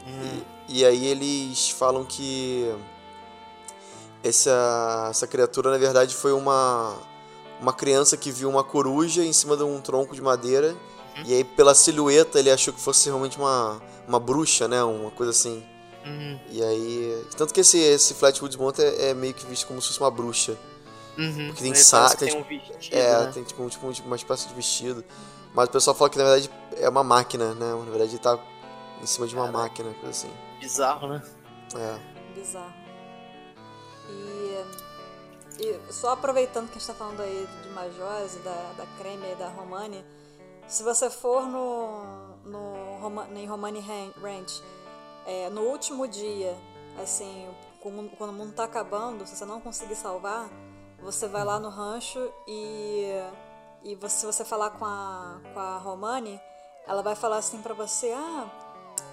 [0.07, 0.41] Hum.
[0.68, 2.70] E, e aí eles falam que
[4.22, 6.97] essa, essa criatura na verdade foi uma
[7.61, 10.74] uma criança que viu uma coruja em cima de um tronco de madeira
[11.24, 15.30] e aí pela silhueta ele achou que fosse realmente uma, uma bruxa, né, uma coisa
[15.30, 15.64] assim.
[16.05, 16.40] Uhum.
[16.50, 19.88] E aí, tanto que esse esse Flatwoods Monster é, é meio que visto como se
[19.88, 20.57] fosse uma bruxa.
[21.16, 21.46] Uhum.
[21.46, 22.44] Porque tem Ele sa- parece que tem, tem um
[22.74, 23.30] vestido, É, né?
[23.32, 25.05] tem tipo, um- tipo, um- tipo uma espécie de vestido.
[25.55, 27.66] Mas o pessoal fala que na verdade é uma máquina, né?
[27.72, 28.38] Na verdade ele tá
[29.00, 29.59] em cima de uma Caraca.
[29.62, 30.30] máquina, coisa assim.
[30.61, 31.22] Bizarro, né?
[31.76, 32.34] É.
[32.34, 32.74] Bizarro.
[34.11, 34.64] E,
[35.61, 39.34] e só aproveitando que a gente tá falando aí de Majós, da, da Creme e
[39.36, 40.05] da Romani,
[40.66, 42.05] se você for no,
[42.44, 42.74] no
[43.36, 44.62] em Romani Ran- Ranch,
[45.27, 46.57] é, no último dia,
[47.03, 47.49] assim,
[47.81, 50.49] quando o mundo tá acabando, se você não conseguir salvar,
[51.01, 53.07] você vai lá no rancho e,
[53.83, 56.41] e você, se você falar com a, com a Romani,
[56.87, 58.47] ela vai falar assim pra você, ah,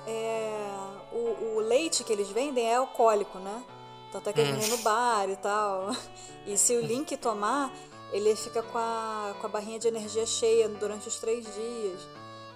[0.08, 0.68] é,
[1.12, 3.64] o, o leite que eles vendem é alcoólico, né?
[4.12, 5.90] Tanto é que eles vendem no bar e tal.
[6.44, 7.72] E se o Link tomar,
[8.12, 12.02] ele fica com a, com a barrinha de energia cheia durante os três dias.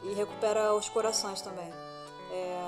[0.01, 1.71] E recupera os corações também.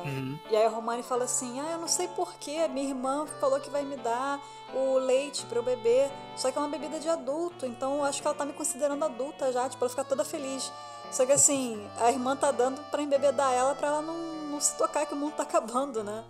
[0.05, 0.39] Uhum.
[0.49, 3.69] E aí a Romani fala assim: Ah, eu não sei porquê, minha irmã falou que
[3.69, 4.39] vai me dar
[4.73, 6.11] o leite pra eu beber.
[6.35, 9.03] Só que é uma bebida de adulto, então eu acho que ela tá me considerando
[9.03, 10.71] adulta já, tipo, ela fica toda feliz.
[11.11, 14.17] Só que assim, a irmã tá dando pra embebedar ela pra ela não,
[14.51, 16.23] não se tocar que o mundo tá acabando, né?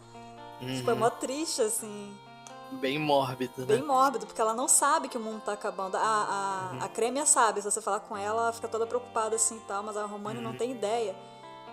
[0.60, 1.00] Tipo, é Uhum.
[1.00, 2.16] mó triste, assim.
[2.74, 3.66] Bem mórbido, né?
[3.66, 5.96] Bem mórbido, porque ela não sabe que o mundo tá acabando.
[5.96, 6.02] A,
[6.82, 9.62] a, a Crêmia sabe, se você falar com ela, ela fica toda preocupada assim e
[9.62, 11.16] tal, mas a Romani não tem ideia.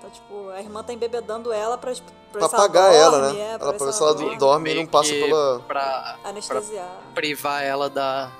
[0.04, 2.02] Então, tipo, a irmã tá embebedando ela pra, pra,
[2.32, 3.44] Pra ela apagar ela, dorme, né?
[3.44, 4.36] é, Ela ver pra ver se ela dorme.
[4.38, 5.60] dorme e não passa pela.
[5.60, 6.96] Pra Anestesiar.
[7.14, 8.30] privar ela da,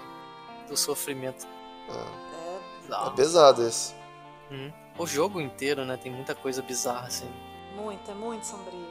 [0.69, 1.47] do sofrimento.
[1.89, 3.95] É, É, é pesado esse.
[4.51, 4.73] Uhum.
[4.99, 5.97] O jogo inteiro, né?
[5.97, 7.29] Tem muita coisa bizarra, assim.
[7.77, 8.87] muito, é muito sombrio.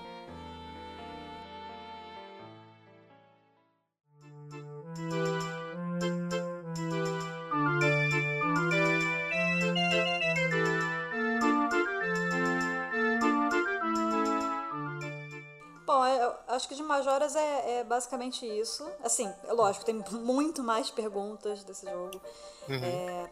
[16.93, 18.87] Majoras é, é basicamente isso.
[19.03, 22.21] Assim, é lógico, tem muito mais perguntas desse jogo.
[22.69, 23.29] É,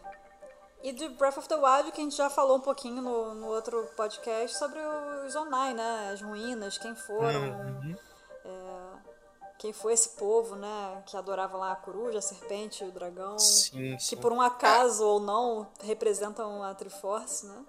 [0.82, 3.48] e de Breath of the Wild, que a gente já falou um pouquinho no, no
[3.48, 4.80] outro podcast sobre
[5.28, 6.10] os Onai, né?
[6.12, 7.96] As ruínas, quem foram,
[8.44, 8.98] é,
[9.60, 11.04] quem foi esse povo, né?
[11.06, 13.38] Que adorava lá a coruja, a serpente, o dragão.
[13.38, 14.18] Sim, Que sim.
[14.18, 17.64] por um acaso ou não representam a Triforce, né?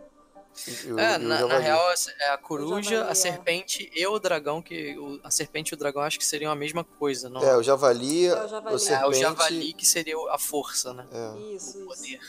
[0.86, 1.80] E o- É, o na, na real,
[2.20, 3.14] é a coruja, a é.
[3.14, 6.54] serpente e o dragão, que o- a serpente e o dragão acho que seriam a
[6.54, 7.42] mesma coisa, não?
[7.42, 8.74] É, o javali, É, o javali.
[8.74, 9.08] o É, serpente.
[9.08, 11.06] o javali que seria a força, né?
[11.10, 11.38] É.
[11.54, 11.84] Isso, isso.
[11.86, 12.20] Poder.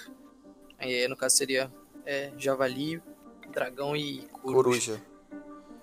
[0.79, 1.71] Aí, no caso, seria
[2.05, 3.01] é, javali,
[3.49, 4.53] dragão e coruja.
[4.97, 5.03] Coruja.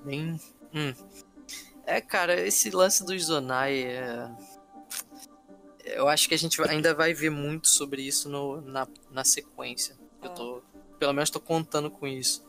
[0.03, 0.41] Bem.
[0.75, 0.95] Hum.
[1.87, 4.31] É, cara, esse lance dos Zonai é.
[5.85, 9.97] Eu acho que a gente ainda vai ver muito sobre isso no, na, na sequência.
[10.23, 10.63] Eu tô.
[11.01, 12.47] Pelo menos tô contando com isso.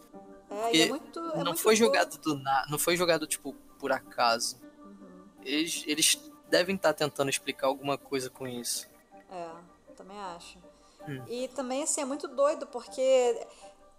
[0.50, 1.20] É, e é Porque muito.
[1.20, 1.86] é não foi bom.
[1.86, 2.68] jogado do nada.
[2.70, 4.60] Não foi jogado, tipo, por acaso.
[4.84, 5.24] Uhum.
[5.42, 8.90] Eles, eles devem estar tentando explicar alguma coisa com isso.
[9.32, 9.50] É,
[9.96, 10.60] também acho.
[11.08, 11.24] Hum.
[11.30, 13.48] E também, assim, é muito doido, porque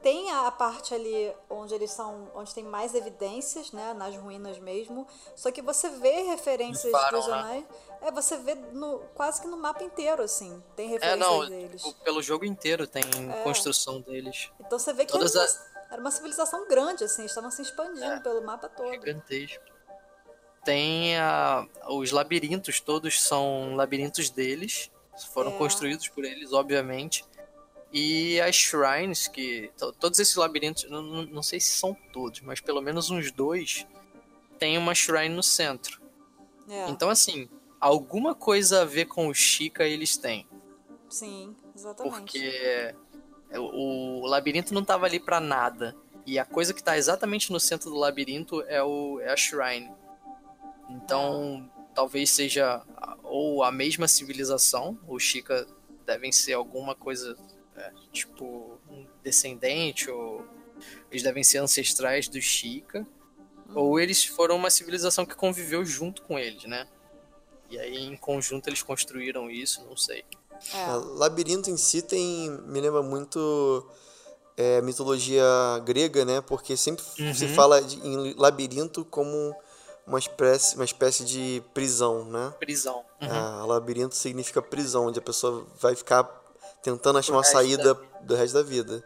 [0.02, 5.06] tem a parte ali onde eles são, onde tem mais evidências, né, nas ruínas mesmo.
[5.36, 7.64] Só que você vê referências Faro, dos né?
[8.00, 10.62] É, você vê no, quase que no mapa inteiro, assim.
[10.74, 11.82] Tem É, referências não, deles.
[11.82, 13.42] tipo, pelo jogo inteiro tem É.
[13.42, 14.50] construção deles.
[14.58, 17.62] Então você vê que todas era, as- uma, era uma civilização grande, assim, estavam se
[17.62, 18.20] expandindo É.
[18.20, 18.90] pelo mapa todo.
[18.90, 19.62] Gigantesco.
[20.64, 24.90] Tem a, os labirintos, todos são labirintos deles.
[25.32, 25.58] Foram É.
[25.58, 27.24] construídos por eles, obviamente.
[27.92, 29.70] E as shrines, que.
[29.76, 33.86] to- Todos esses labirintos, não, não- sei se são todos, mas pelo menos uns dois
[34.58, 36.00] tem uma shrine no centro.
[36.68, 37.48] É, Então, assim,
[37.80, 40.46] alguma coisa a ver com o Chica eles têm.
[41.08, 42.16] sim, exatamente.
[42.18, 42.94] Porque
[43.54, 45.94] o, o labirinto não tava ali pra nada.
[46.24, 49.90] E a coisa que tá exatamente no centro do labirinto é, o, é a Shrine.
[50.88, 52.82] Então, talvez seja
[53.24, 55.66] ou a mesma civilização, o Chica
[56.06, 57.36] devem ser alguma coisa
[57.76, 60.44] é, tipo um descendente, ou
[61.10, 63.06] eles devem ser ancestrais do Chica.
[63.74, 66.86] Ou eles foram uma civilização que conviveu junto com eles, né?
[67.70, 70.24] E aí, em conjunto, eles construíram isso, não sei.
[70.74, 70.90] É.
[70.90, 72.50] É, labirinto em si tem.
[72.66, 73.88] me lembra muito
[74.58, 75.42] é, mitologia
[75.84, 76.42] grega, né?
[76.42, 77.02] Porque sempre
[77.34, 77.54] se Uhum.
[77.54, 79.56] fala de- em labirinto como
[80.06, 82.52] uma espécie, uma espécie de prisão, né?
[82.58, 83.02] Prisão.
[83.22, 83.28] Uhum.
[83.30, 86.24] Ah, labirinto significa prisão, onde a pessoa vai ficar
[86.82, 89.02] tentando achar uma saída do resto da vida.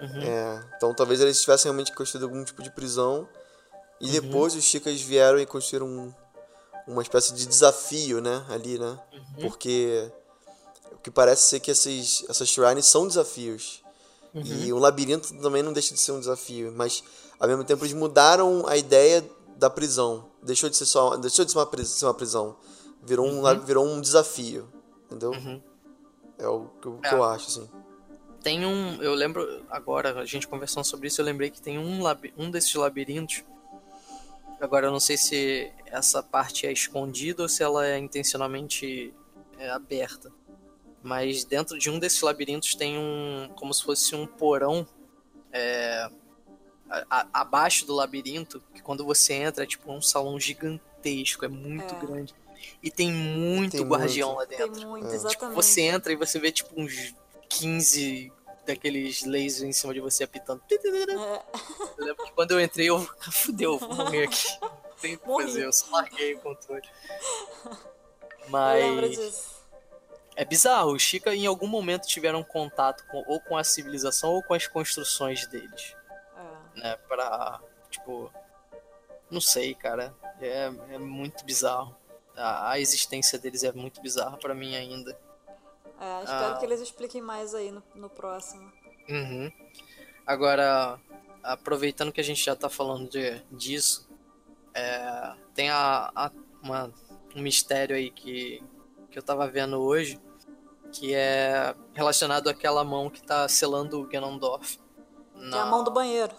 [0.00, 0.20] Uhum.
[0.22, 4.08] É, então talvez eles tivessem realmente construído algum tipo de prisão Uhum.
[4.08, 6.14] e depois os chicas vieram e construíram um-
[6.86, 8.44] uma espécie de desafio, né?
[8.50, 8.98] Ali, né?
[9.12, 9.48] Uhum.
[9.48, 10.12] Porque
[10.92, 13.82] o que parece ser que esses, essas shrines são desafios.
[14.34, 14.42] Uhum.
[14.44, 17.02] E o labirinto também não deixa de ser um desafio, mas
[17.40, 19.24] ao mesmo tempo eles mudaram a ideia
[19.56, 20.26] da prisão.
[20.42, 21.56] Deixou de ser só, deixou de ser
[22.04, 22.56] uma, prisão.
[23.02, 24.68] Virou um, la- virou um desafio,
[25.06, 25.32] entendeu?
[26.38, 27.14] É o que, eu- que É.
[27.14, 27.70] eu acho assim.
[28.42, 29.02] Tem um.
[29.02, 29.64] Eu lembro.
[29.70, 32.02] Agora, a gente conversando sobre isso, eu lembrei que tem um,
[32.36, 33.42] um desses labirintos.
[34.60, 39.12] Agora, eu não sei se essa parte é escondida ou se ela é intencionalmente
[39.58, 40.30] é, aberta.
[41.02, 43.50] Mas dentro de um desses labirintos tem um.
[43.56, 44.86] Como se fosse um porão.
[45.52, 46.10] é,
[46.90, 51.48] a- a- abaixo do labirinto, que quando você entra é tipo um salão gigantesco, é
[51.48, 51.98] muito É.
[51.98, 52.34] grande.
[52.82, 54.40] E tem muito Tem guardião muito.
[54.40, 54.88] lá Tem dentro.
[54.88, 55.14] muito, É.
[55.14, 55.54] exatamente.
[55.54, 57.14] Você entra e você vê tipo uns
[57.48, 58.32] 15
[58.66, 60.62] daqueles lasers em cima de você apitando.
[60.70, 60.76] É,
[61.98, 62.98] Eu lembro que quando eu entrei, eu
[63.32, 64.46] fudeu, vou morrer aqui.
[64.60, 65.44] Não tem o que Morri.
[65.44, 66.82] fazer, eu só larguei o controle.
[68.48, 69.56] Mas
[70.36, 74.42] é bizarro, os Chica em algum momento tiveram contato com, ou com a civilização ou
[74.42, 75.94] com as construções deles,
[76.76, 76.80] É.
[76.80, 76.96] né?
[77.08, 77.60] Pra,
[77.90, 78.30] tipo,
[79.30, 80.14] não sei, cara.
[80.40, 81.96] É, é muito bizarro.
[82.36, 85.18] A, a existência deles é muito bizarra pra mim ainda.
[85.98, 86.58] É, espero Ah.
[86.58, 88.70] que eles expliquem mais aí no, no próximo.
[89.08, 89.50] Uhum.
[90.26, 91.00] Agora,
[91.42, 94.06] aproveitando que a gente já tá falando de, disso,
[94.74, 96.30] é, tem a, a-
[96.62, 96.92] uma-
[97.34, 98.62] um mistério aí que,
[99.10, 100.20] que eu tava vendo hoje,
[100.92, 104.78] que é relacionado àquela mão que tá selando o Ganondorf.
[105.34, 106.34] Que é a mão do banheiro.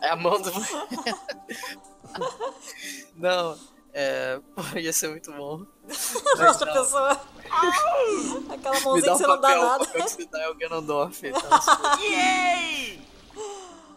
[0.00, 0.50] É a mão do.
[3.16, 3.56] não,
[3.94, 4.40] é.
[4.54, 5.58] Pô, ia ser muito bom.
[6.36, 6.58] Não.
[6.58, 7.20] pessoa.
[8.50, 9.84] Aquela Me mãozinha dá que um você não dá papel, o nada.
[9.84, 11.26] papel que você dá é o Ganondorf.
[11.26, 13.02] Então, assim,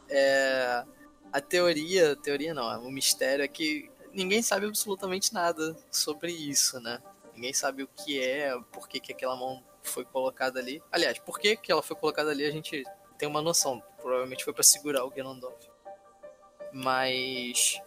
[0.09, 0.85] é,
[1.33, 7.01] a teoria, teoria não, o mistério é que ninguém sabe absolutamente nada sobre isso, né?
[7.33, 10.81] Ninguém sabe o que é, por que, que aquela mão foi colocada ali.
[10.91, 12.83] Aliás, por que, que ela foi colocada ali a gente
[13.17, 13.81] tem uma noção.
[14.01, 15.67] Provavelmente foi pra segurar o Ganondorf.
[16.71, 17.79] Mas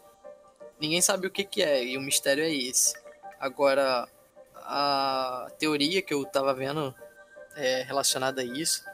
[0.81, 2.95] ninguém sabe o que, que é, e o mistério é esse.
[3.39, 4.09] Agora,
[4.57, 6.95] a teoria que eu tava vendo
[7.57, 8.85] é, relacionada a isso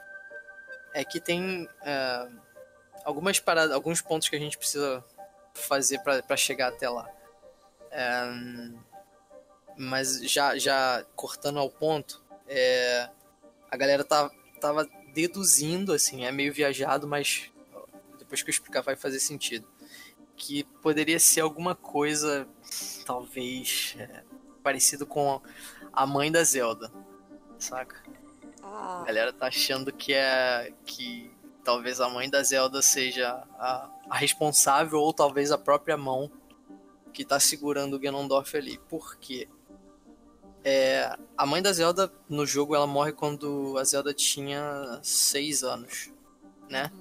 [0.93, 2.27] é que tem é,
[3.03, 5.03] algumas paradas, alguns pontos que a gente precisa
[5.53, 7.09] fazer para chegar até lá.
[7.91, 8.23] É,
[9.77, 13.09] mas já, já cortando ao ponto, é,
[13.69, 14.29] a galera tá,
[14.59, 17.51] tava deduzindo, assim, é meio viajado, mas
[18.17, 19.67] depois que eu explicar vai fazer sentido.
[20.37, 22.47] Que poderia ser alguma coisa,
[23.05, 24.23] talvez, é,
[24.63, 25.41] parecido com
[25.91, 26.91] a mãe da Zelda,
[27.57, 28.01] saca?
[28.61, 31.31] Ah, A galera tá achando que é que
[31.63, 36.31] talvez a mãe da Zelda seja a, a responsável ou talvez a própria mão
[37.11, 38.77] que tá segurando o Ganondorf ali.
[38.87, 39.49] Por quê?
[40.63, 46.11] É, a mãe da Zelda no jogo ela morre quando a Zelda tinha 6 anos,
[46.69, 46.91] né?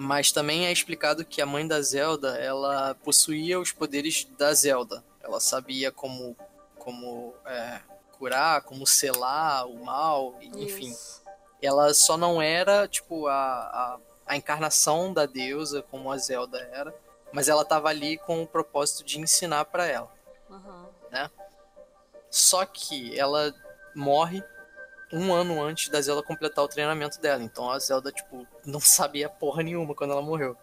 [0.00, 5.02] Mas também é explicado que a mãe da Zelda ela possuía os poderes da Zelda.
[5.20, 6.36] Ela sabia como
[6.78, 7.80] como é,
[8.12, 11.20] curar, como selar o mal, enfim isso.
[11.60, 16.94] ela só não era, tipo, a, a, a encarnação da deusa, como a Zelda era,
[17.32, 20.10] mas ela tava ali com o propósito de ensinar para ela,
[20.48, 20.86] Uhum.
[21.10, 21.28] né?
[22.30, 23.52] Só que ela
[23.94, 24.42] morre
[25.12, 27.42] um ano antes da Zelda completar o treinamento dela.
[27.42, 30.56] Então a Zelda, tipo, não sabia porra nenhuma quando ela morreu.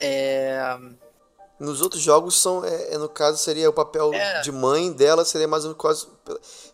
[0.00, 0.76] É.
[1.58, 4.42] Nos outros jogos são, é, é, no caso seria o papel É.
[4.42, 6.06] de mãe dela seria mais ou menos quase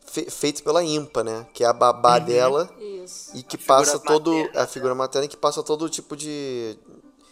[0.04, 1.46] fe- feito pela Impa, né?
[1.54, 2.24] Que é a babá Uhum.
[2.26, 3.30] dela Isso.
[3.34, 6.78] e que passa todo materna a figura materna que passa todo tipo de, de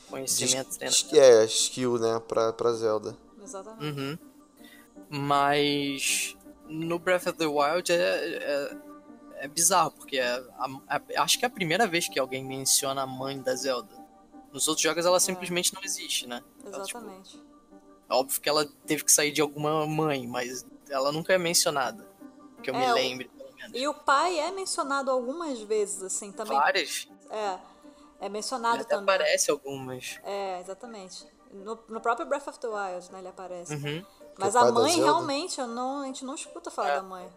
[0.09, 1.21] Conhecimento es- treinamento.
[1.21, 3.15] é, skill, né, pra, pra Zelda.
[3.43, 4.01] Exatamente.
[4.01, 4.19] Uhum.
[5.11, 6.35] Mas
[6.67, 8.77] no Breath of the Wild é, é,
[9.45, 10.27] é bizarro, porque é
[10.59, 13.91] a- a- acho que é a primeira vez que alguém menciona a mãe da Zelda.
[14.53, 16.43] Nos outros jogos ela simplesmente não existe, né?
[16.65, 17.43] Ela, tipo, Exatamente.
[18.09, 22.07] é óbvio que ela teve que sair de alguma mãe, mas ela nunca é mencionada.
[22.63, 23.73] Que eu É, me lembre, pelo menos.
[23.81, 26.57] E o pai é mencionado algumas vezes, assim, também.
[26.57, 27.09] Várias.
[27.31, 27.37] É.
[28.21, 29.03] É Ele mencionado até também.
[29.15, 30.21] aparece algumas.
[30.23, 31.27] É, exatamente.
[31.53, 33.75] No, no próprio Breath of the Wild, né, ele aparece.
[33.75, 34.07] Uhum.
[34.39, 36.97] Mas é a mãe, realmente, eu não, a gente não escuta falar É.
[36.97, 37.29] da mãe.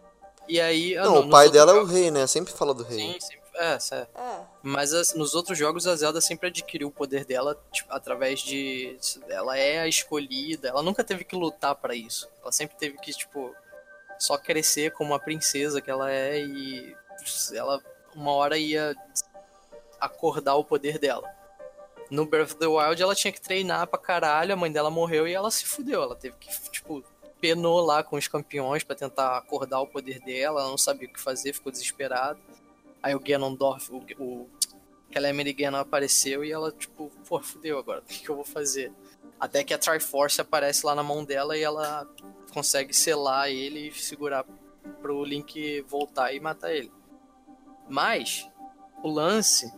[0.48, 0.96] E aí.
[0.96, 2.26] ah, Não, no- o pai dela é o jogos- rei, né?
[2.26, 2.98] Sempre fala do rei.
[2.98, 3.46] Sim, sempre.
[3.58, 4.10] É, certo.
[4.18, 4.40] É.
[4.62, 8.98] Mas as- nos outros jogos a Zelda sempre adquiriu o poder dela tipo, através de.
[9.28, 12.28] Ela é a escolhida, ela nunca teve que lutar pra isso.
[12.42, 13.54] Ela sempre teve que, tipo,
[14.18, 16.94] só crescer como a princesa que ela é e
[17.54, 17.82] ela
[18.14, 18.94] uma hora ia
[20.00, 21.28] acordar o poder dela.
[22.10, 25.26] No Breath of the Wild ela tinha que treinar pra caralho, a mãe dela morreu
[25.26, 26.02] e ela se fudeu.
[26.02, 27.02] Ela teve que, tipo,
[27.40, 31.12] penou lá com os campeões pra tentar acordar o poder dela, ela não sabia o
[31.12, 32.38] que fazer, ficou desesperada.
[33.02, 34.50] Aí o Ganondorf, o, o
[35.12, 38.92] Calamity Ganon apareceu e ela, tipo, pô, fudeu agora, o que, que eu vou fazer?
[39.38, 42.08] Até que a Triforce aparece lá na mão dela e ela
[42.52, 44.44] consegue selar ele e segurar
[45.00, 46.92] pro Link voltar e matar ele.
[47.88, 48.48] Mas,
[49.02, 49.72] o lance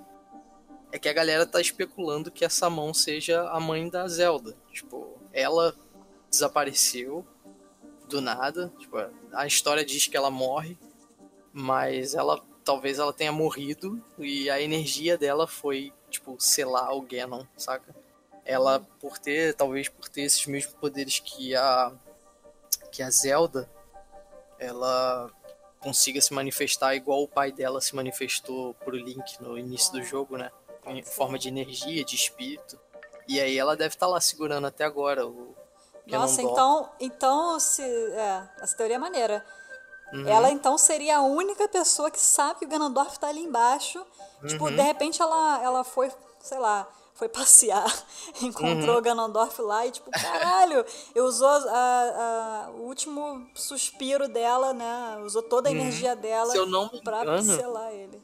[0.91, 4.57] é que a galera tá especulando que essa mão seja a mãe da Zelda.
[4.73, 5.75] Tipo, ela
[6.31, 7.27] desapareceu
[8.09, 8.73] do nada.
[8.79, 8.97] Tipo,
[9.33, 10.77] a história diz que ela morre,
[11.53, 17.45] mas ela talvez ela tenha morrido e a energia dela foi, tipo, selar o Ganon,
[17.57, 17.97] saca?
[18.45, 21.93] Ela, por ter, talvez por ter esses mesmos poderes que a
[22.93, 23.71] que a Zelda,
[24.59, 25.31] ela
[25.81, 30.37] consiga se manifestar igual o pai dela se manifestou pro Link no início do jogo,
[30.37, 30.51] né?
[30.87, 32.79] Em forma de energia, de espírito.
[33.27, 35.55] E aí ela deve estar lá segurando até agora o
[36.17, 39.45] Nossa, então, então se, é, essa teoria é maneira.
[40.13, 40.27] Uhum.
[40.27, 44.03] Ela então seria a única pessoa que sabe que o Ganondorf tá ali embaixo.
[44.47, 44.77] Tipo, Uhum.
[44.77, 47.85] de repente ela, ela foi, sei lá, foi passear,
[48.41, 48.99] encontrou Uhum.
[48.99, 50.85] o Ganondorf lá e tipo, caralho,
[51.15, 55.19] eu usou a- a- o último suspiro dela, né?
[55.25, 56.53] Usou toda a energia dela Uhum.
[56.53, 58.23] Se eu não me pra engano- selar ele.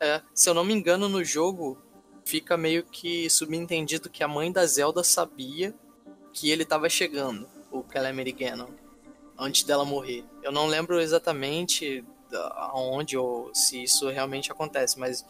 [0.00, 1.78] É, se eu não me engano, no jogo
[2.24, 5.72] fica meio que subentendido que a mãe da Zelda sabia
[6.32, 8.68] que ele tava chegando, o Calamity Ganon,
[9.38, 10.24] antes dela morrer.
[10.42, 12.04] Eu não lembro exatamente
[12.54, 15.24] aonde ou se isso realmente acontece, mas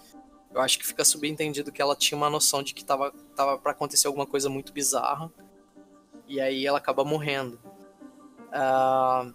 [0.54, 3.72] eu acho que fica subentendido que ela tinha uma noção de que tava, tava para
[3.72, 5.30] acontecer alguma coisa muito bizarra
[6.28, 7.58] e aí ela acaba morrendo.
[8.52, 9.32] Ah,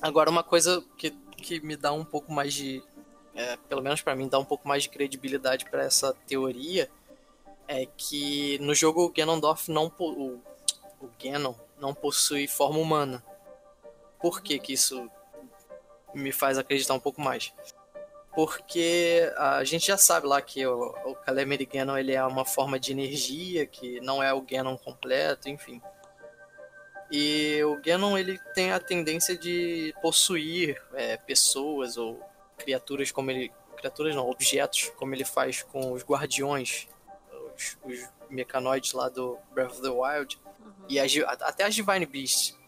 [0.00, 2.82] agora, uma coisa que, que me dá um pouco mais de
[3.34, 6.90] é, pelo menos pra mim, dá um pouco mais de credibilidade pra essa teoria,
[7.66, 10.40] é que no jogo o Ganondorf não o,
[11.02, 13.22] o Ganon não possui forma humana.
[14.20, 15.10] Por que que isso
[16.14, 17.52] me faz acreditar um pouco mais?
[18.34, 22.78] Porque a gente já sabe lá que o, o Calamity Ganon ele é uma forma
[22.78, 25.82] de energia, que não é o Ganon completo, enfim.
[27.10, 32.18] E o Ganon ele tem a tendência de possuir é, pessoas ou
[32.56, 33.52] criaturas como ele.
[33.76, 36.86] Criaturas não, objetos, como ele faz com os guardiões,
[37.54, 40.40] os, os mecanoides lá do Breath of the Wild.
[40.88, 42.58] E as, até as Divine Beasts.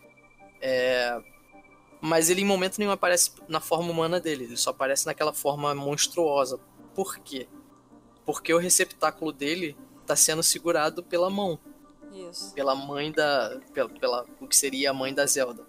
[0.60, 1.20] É,
[2.00, 5.74] mas ele em momento nenhum aparece na forma humana dele, ele só aparece naquela forma
[5.74, 6.58] monstruosa.
[6.94, 7.48] Por quê?
[8.24, 9.76] Porque o receptáculo dele
[10.06, 11.58] tá sendo segurado pela mão
[12.12, 12.52] Isso.
[12.54, 15.66] pela mãe da pela, pela o que seria a mãe da Zelda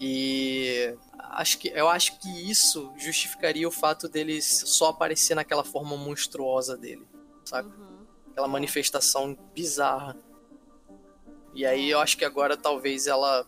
[0.00, 5.96] e acho que eu acho que isso justificaria o fato dele só aparecer naquela forma
[5.96, 7.06] monstruosa dele
[7.44, 8.06] sabe Uhum.
[8.30, 10.16] aquela manifestação bizarra
[11.54, 13.46] e aí eu acho que agora talvez ela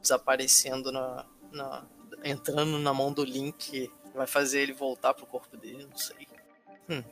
[0.00, 1.86] desaparecendo na, na
[2.24, 6.26] entrando na mão do Link vai fazer ele voltar pro corpo dele não sei
[6.88, 7.02] Hum.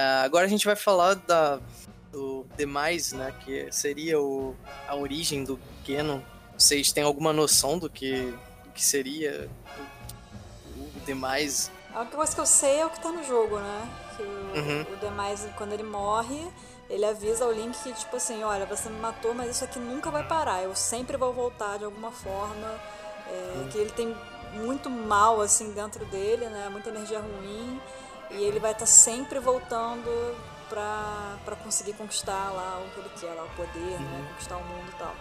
[0.00, 1.60] Ah, agora a gente vai falar da,
[2.12, 3.34] do demais, né?
[3.44, 4.54] Que seria o,
[4.86, 6.20] a origem do Genon.
[6.58, 8.34] Vocês têm alguma noção do que,
[8.64, 9.48] do que seria
[10.76, 11.70] o, o demais?
[11.94, 13.88] A única coisa que eu sei é o que tá no jogo, né?
[14.16, 14.86] Que o, uhum.
[14.92, 16.50] o demais, quando ele morre,
[16.90, 20.10] ele avisa ao Link que, tipo assim, olha, você me matou, mas isso aqui nunca
[20.10, 20.60] vai parar.
[20.62, 22.80] Eu sempre vou voltar de alguma forma.
[23.28, 23.68] É, uhum.
[23.68, 24.16] Que ele tem
[24.54, 26.68] muito mal, assim, dentro dele, né?
[26.70, 27.80] Muita energia ruim.
[28.32, 30.36] E ele vai estar tá sempre voltando
[30.68, 33.96] pra, conseguir conquistar lá o que ele quer, lá, o poder, né?
[33.96, 34.18] uhum.
[34.18, 34.28] né?
[34.30, 35.14] Conquistar o mundo e tal.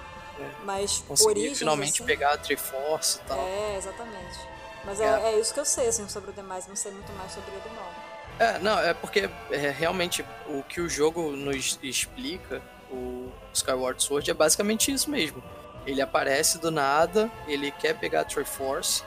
[0.63, 3.39] Mas Conseguir origens, finalmente assim, pegar a Triforce e tal.
[3.39, 4.39] É, exatamente.
[4.83, 5.05] Mas é.
[5.05, 5.39] É, é.
[5.39, 6.67] isso que eu sei, assim, sobre o demais.
[6.67, 8.45] Não sei muito mais sobre ele, não.
[8.45, 12.61] É, não, é porque é, realmente o que o jogo nos explica,
[12.91, 15.43] o Skyward Sword, é basicamente isso mesmo.
[15.85, 19.03] Ele aparece do nada, ele quer pegar a Triforce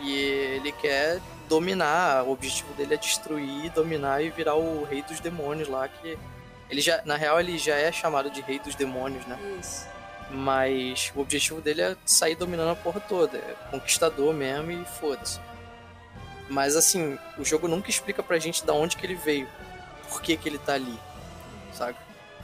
[0.00, 2.24] e ele quer dominar.
[2.24, 6.18] O objetivo dele é destruir, dominar e virar o rei dos demônios lá, que
[6.68, 9.38] ele já, na real, ele já é chamado de rei dos demônios, né?
[9.60, 9.86] Isso.
[10.34, 15.38] Mas o objetivo dele é sair dominando a porra toda, é conquistador mesmo e foda-se.
[16.48, 19.48] Mas assim, o jogo nunca explica pra gente da onde que ele veio,
[20.08, 20.98] por que que ele tá ali,
[21.72, 21.96] sabe?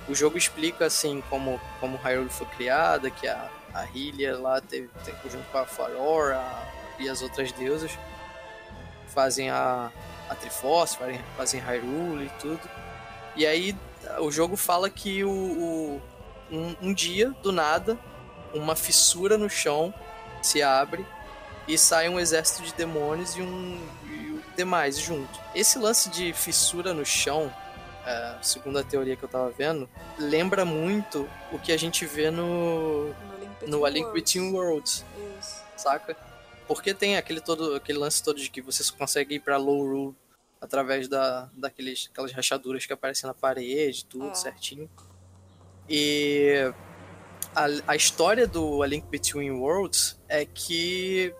[0.08, 4.88] O jogo explica assim como como Hyrule foi criada, que a, a Hylia lá teve,
[5.04, 6.40] teve junto com a Farora
[6.98, 7.90] e as outras deusas
[9.08, 9.90] fazem a,
[10.28, 12.70] a Triforce, fazem, fazem Hyrule e tudo.
[13.34, 13.76] E aí
[14.20, 16.02] o jogo fala que o, o
[16.50, 17.98] um, um, dia, do nada,
[18.52, 19.94] uma fissura no chão
[20.42, 21.04] se abre
[21.68, 25.38] e sai um exército de demônios e um e demais junto.
[25.54, 27.52] Esse lance de fissura no chão,
[28.04, 29.88] é, segundo a teoria que eu tava vendo,
[30.18, 33.14] lembra muito o que a gente vê no
[33.66, 35.04] no A Link Between Worlds,
[35.38, 35.62] Isso.
[35.76, 36.16] saca?
[36.66, 39.82] Porque tem aquele todo aquele lance todo de que você só consegue ir para low
[39.82, 40.16] rule
[40.60, 44.34] através da daqueles aquelas rachaduras que aparecem na parede, tudo é.
[44.34, 44.88] certinho.
[45.90, 46.72] E
[47.52, 51.34] a, a história do A Link Between Worlds é que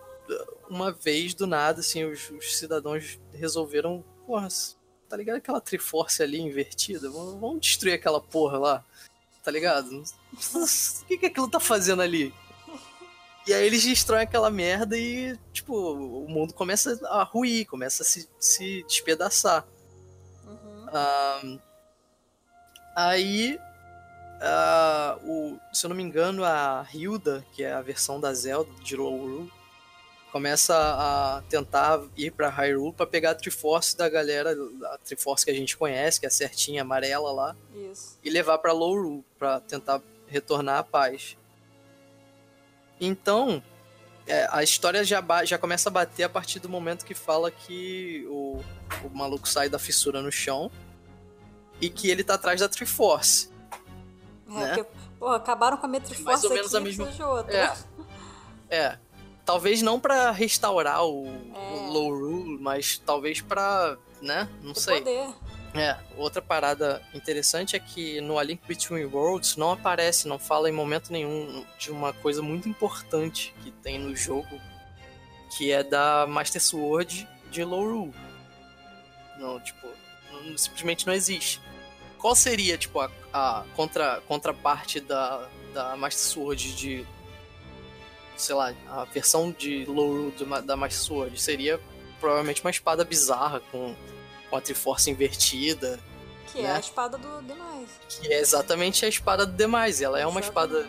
[0.69, 4.49] uma vez do nada assim os, os cidadãos resolveram, porra,
[5.07, 7.09] tá ligado aquela Triforce ali invertida?
[7.09, 8.85] Vamos, vamos destruir aquela porra lá.
[9.41, 9.89] Tá ligado?
[10.53, 12.33] O que, que aquilo tá fazendo ali?
[13.47, 18.05] E aí eles destroem aquela merda e, tipo, o mundo começa a ruir, começa a
[18.05, 19.65] se, se despedaçar.
[20.45, 21.59] Uhum.
[22.95, 23.57] aí,
[24.41, 28.71] uh, o, se eu não me engano, a Hilda, que é a versão da Zelda
[28.81, 29.49] de Lowru,
[30.31, 34.55] começa a tentar ir para Hyrule para pegar a Triforce da galera,
[34.93, 37.55] a Triforce que a gente conhece, que é certinha amarela lá,
[37.91, 38.17] Isso.
[38.23, 41.37] e levar para Lowru para tentar retornar à paz.
[42.99, 43.61] Então,
[44.25, 48.25] é, a história já, já começa a bater a partir do momento que fala que
[48.29, 48.63] o,
[49.03, 50.71] o maluco sai da fissura no chão
[51.81, 53.50] e que ele tá atrás da Triforce.
[54.51, 54.75] É, né?
[54.75, 54.89] porque,
[55.19, 57.27] pô, acabaram com a minha Triforce Mais ou menos aqui, a mesma...
[57.27, 57.85] outra.
[58.69, 58.99] É, é.
[59.45, 61.59] Talvez não para restaurar o, é.
[61.59, 64.47] o Low Rule, mas talvez para, né?
[64.61, 64.99] Não sei.
[64.99, 65.29] Poder.
[65.73, 70.67] É, outra parada interessante é que no A Link Between Worlds não aparece, não fala
[70.67, 74.59] em momento nenhum de uma coisa muito importante que tem no jogo,
[75.57, 78.13] que é da Master Sword de Loru.
[79.39, 79.87] Não, tipo,
[80.31, 81.61] não, simplesmente não existe.
[82.21, 87.07] Qual seria, tipo, a, a contra, contraparte da, da Master Sword de.
[88.37, 91.41] Sei lá, a versão de Loru da Master Sword?
[91.41, 91.79] Seria
[92.19, 93.95] provavelmente uma espada bizarra com
[94.51, 95.97] com a Triforce invertida.
[96.51, 96.69] Que né?
[96.69, 97.89] é a espada do Demais.
[98.09, 100.01] Que é exatamente a espada do Demais.
[100.01, 100.87] Ela é uma espada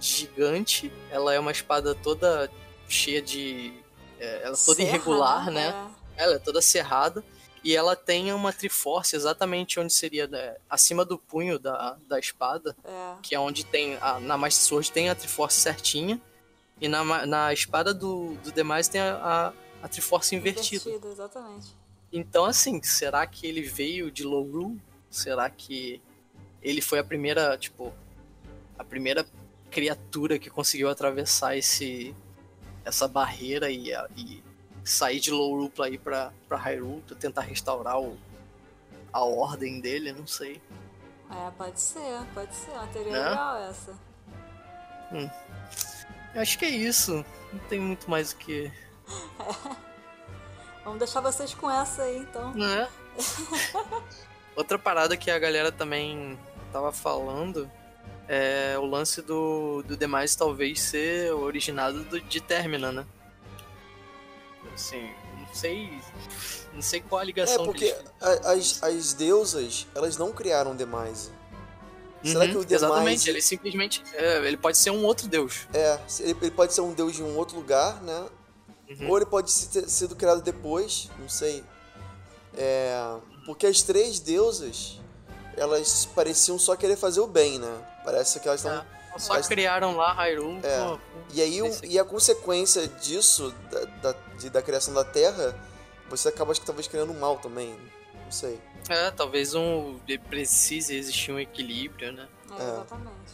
[0.00, 2.50] gigante, ela é uma espada toda
[2.88, 3.72] cheia de.
[4.18, 5.90] É, ela é toda Serra, irregular, né?
[6.16, 6.24] É.
[6.24, 7.24] Ela é toda serrada.
[7.62, 12.74] E ela tem uma Triforce exatamente onde seria né, acima do punho da, da espada,
[12.82, 13.16] é.
[13.22, 13.98] que é onde tem.
[14.00, 16.20] A, na Master Sword tem a Triforce certinha.
[16.80, 19.52] E na, na espada do, do Demais tem a, a,
[19.82, 20.88] a Triforce invertida.
[20.88, 21.76] Invertida, exatamente.
[22.10, 24.78] Então, assim, será que ele veio de Loru?
[25.10, 26.00] Será que
[26.62, 27.92] ele foi a primeira, tipo,
[28.78, 29.26] a primeira
[29.70, 32.14] criatura que conseguiu atravessar esse
[32.84, 34.42] essa barreira e, e
[34.90, 38.18] sair de Loru pra ir pra, pra Hyrule pra tentar restaurar o,
[39.12, 40.12] a ordem dele?
[40.12, 40.60] Não sei.
[41.30, 42.72] É, pode ser, pode ser.
[42.72, 43.28] Uma teoria é?
[43.28, 43.92] legal essa.
[45.12, 45.30] Hum.
[46.34, 47.24] Eu acho que é isso.
[47.52, 48.70] Não tem muito mais o que.
[50.84, 52.52] Vamos deixar vocês com essa aí, então.
[52.62, 52.88] É.
[54.56, 56.38] Outra parada que a galera também
[56.72, 57.70] tava falando
[58.28, 63.06] é o lance do, do demais talvez ser originado do, de Termina, né?
[64.74, 66.00] Assim, não sei.
[66.72, 67.96] Não sei qual a ligação É, porque
[68.44, 71.30] as, as deusas, elas não criaram demais.
[72.22, 72.74] Será Uhum, que o Demise...
[72.74, 74.02] Exatamente, ele simplesmente.
[74.12, 75.66] é, ele pode ser um outro deus.
[75.72, 78.26] É, ele, ele pode ser um deus de um outro lugar, né?
[78.90, 79.08] Uhum.
[79.08, 81.64] Ou ele pode ter sido criado depois, não sei.
[82.56, 83.16] É,
[83.46, 85.00] porque as três deusas,
[85.56, 88.00] elas pareciam só querer fazer o bem, né?
[88.04, 88.78] Parece que elas estão...
[88.78, 90.60] É, Só Mas- criaram lá Hyrule.
[90.64, 90.78] É.
[90.84, 90.98] pô,
[91.32, 95.54] E aí, o- e a consequência disso, da, da, de- da criação da Terra,
[96.08, 97.74] você acaba, acho que talvez criando mal também.
[98.24, 98.58] Não sei.
[98.88, 99.98] É, talvez um
[100.28, 102.28] precise existir um equilíbrio, né?
[102.58, 102.70] É, É.
[102.70, 103.30] exatamente.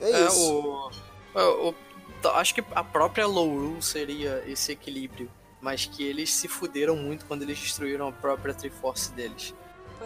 [0.00, 0.52] É, isso.
[0.54, 0.90] o,
[1.34, 1.72] o- o-
[2.20, 5.30] t- acho que a própria Lowrul seria esse equilíbrio,
[5.60, 9.54] mas que eles se fuderam muito quando eles destruíram a própria Triforce deles.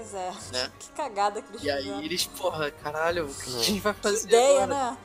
[0.00, 0.32] Pois é.
[0.52, 0.72] Né?
[0.78, 4.00] Que cagada que eles E aí eles, porra, caralho, o que a gente vai Que
[4.02, 4.90] fazer ideia, agora?
[4.92, 4.98] né?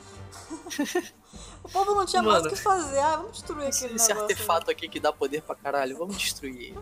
[1.62, 2.98] o povo não tinha mais o Mano, que fazer.
[2.98, 4.30] Ah, vamos destruir Esse, aquele esse negócio.
[4.30, 6.78] artefato aqui que dá poder pra caralho, vamos destruir ele.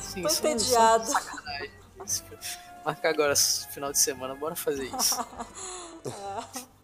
[0.00, 1.06] Sim, Tô isso é- isso é entediado.
[1.06, 1.70] sacanagem.
[2.84, 5.16] Marca agora, final de semana, bora fazer isso.
[6.04, 6.44] Não,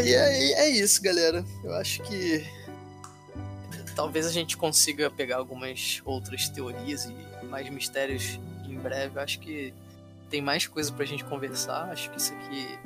[0.00, 1.44] e é, é isso, galera.
[1.64, 2.46] Eu acho que
[3.94, 9.16] talvez a gente consiga pegar algumas outras teorias e mais mistérios em breve.
[9.18, 9.74] Eu acho que
[10.28, 11.90] tem mais coisa pra gente conversar.
[11.90, 12.78] Acho que isso aqui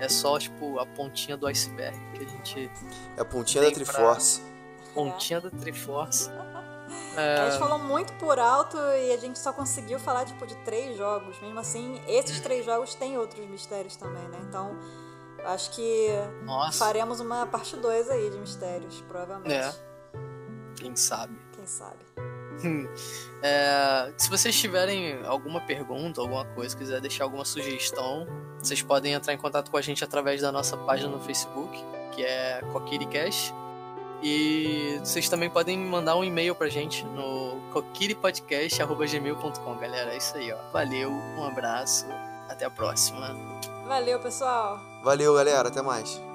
[0.00, 2.70] é só, tipo, a pontinha do iceberg que a gente.
[3.16, 4.42] É a pontinha da tem pra- Triforce.
[4.94, 6.30] Pontinha da Triforce.
[7.18, 10.54] A É, gente falou muito por alto e a gente só conseguiu falar tipo de
[10.64, 11.38] três jogos.
[11.42, 14.38] Mesmo assim, esses três jogos têm outros mistérios também, né?
[14.48, 14.74] Então,
[15.44, 16.08] acho que
[16.44, 19.54] nossa, faremos uma parte 2 aí de mistérios, provavelmente.
[19.54, 19.72] É.
[20.76, 21.38] quem sabe?
[21.52, 22.08] Quem sabe?
[23.40, 28.26] É, se vocês tiverem alguma pergunta, alguma coisa, quiser deixar alguma sugestão,
[28.58, 31.78] vocês podem entrar em contato com a gente através da nossa página no Facebook,
[32.12, 33.54] que é CoquiriCast.
[34.20, 40.12] E vocês também podem mandar um e-mail pra gente no coquiripodcast.gmail.com, galera.
[40.12, 40.56] É isso aí, ó.
[40.72, 42.06] Valeu, um abraço,
[42.48, 43.36] até a próxima.
[43.86, 44.87] Valeu, pessoal!
[45.02, 45.68] Valeu, galera.
[45.68, 46.27] Até mais.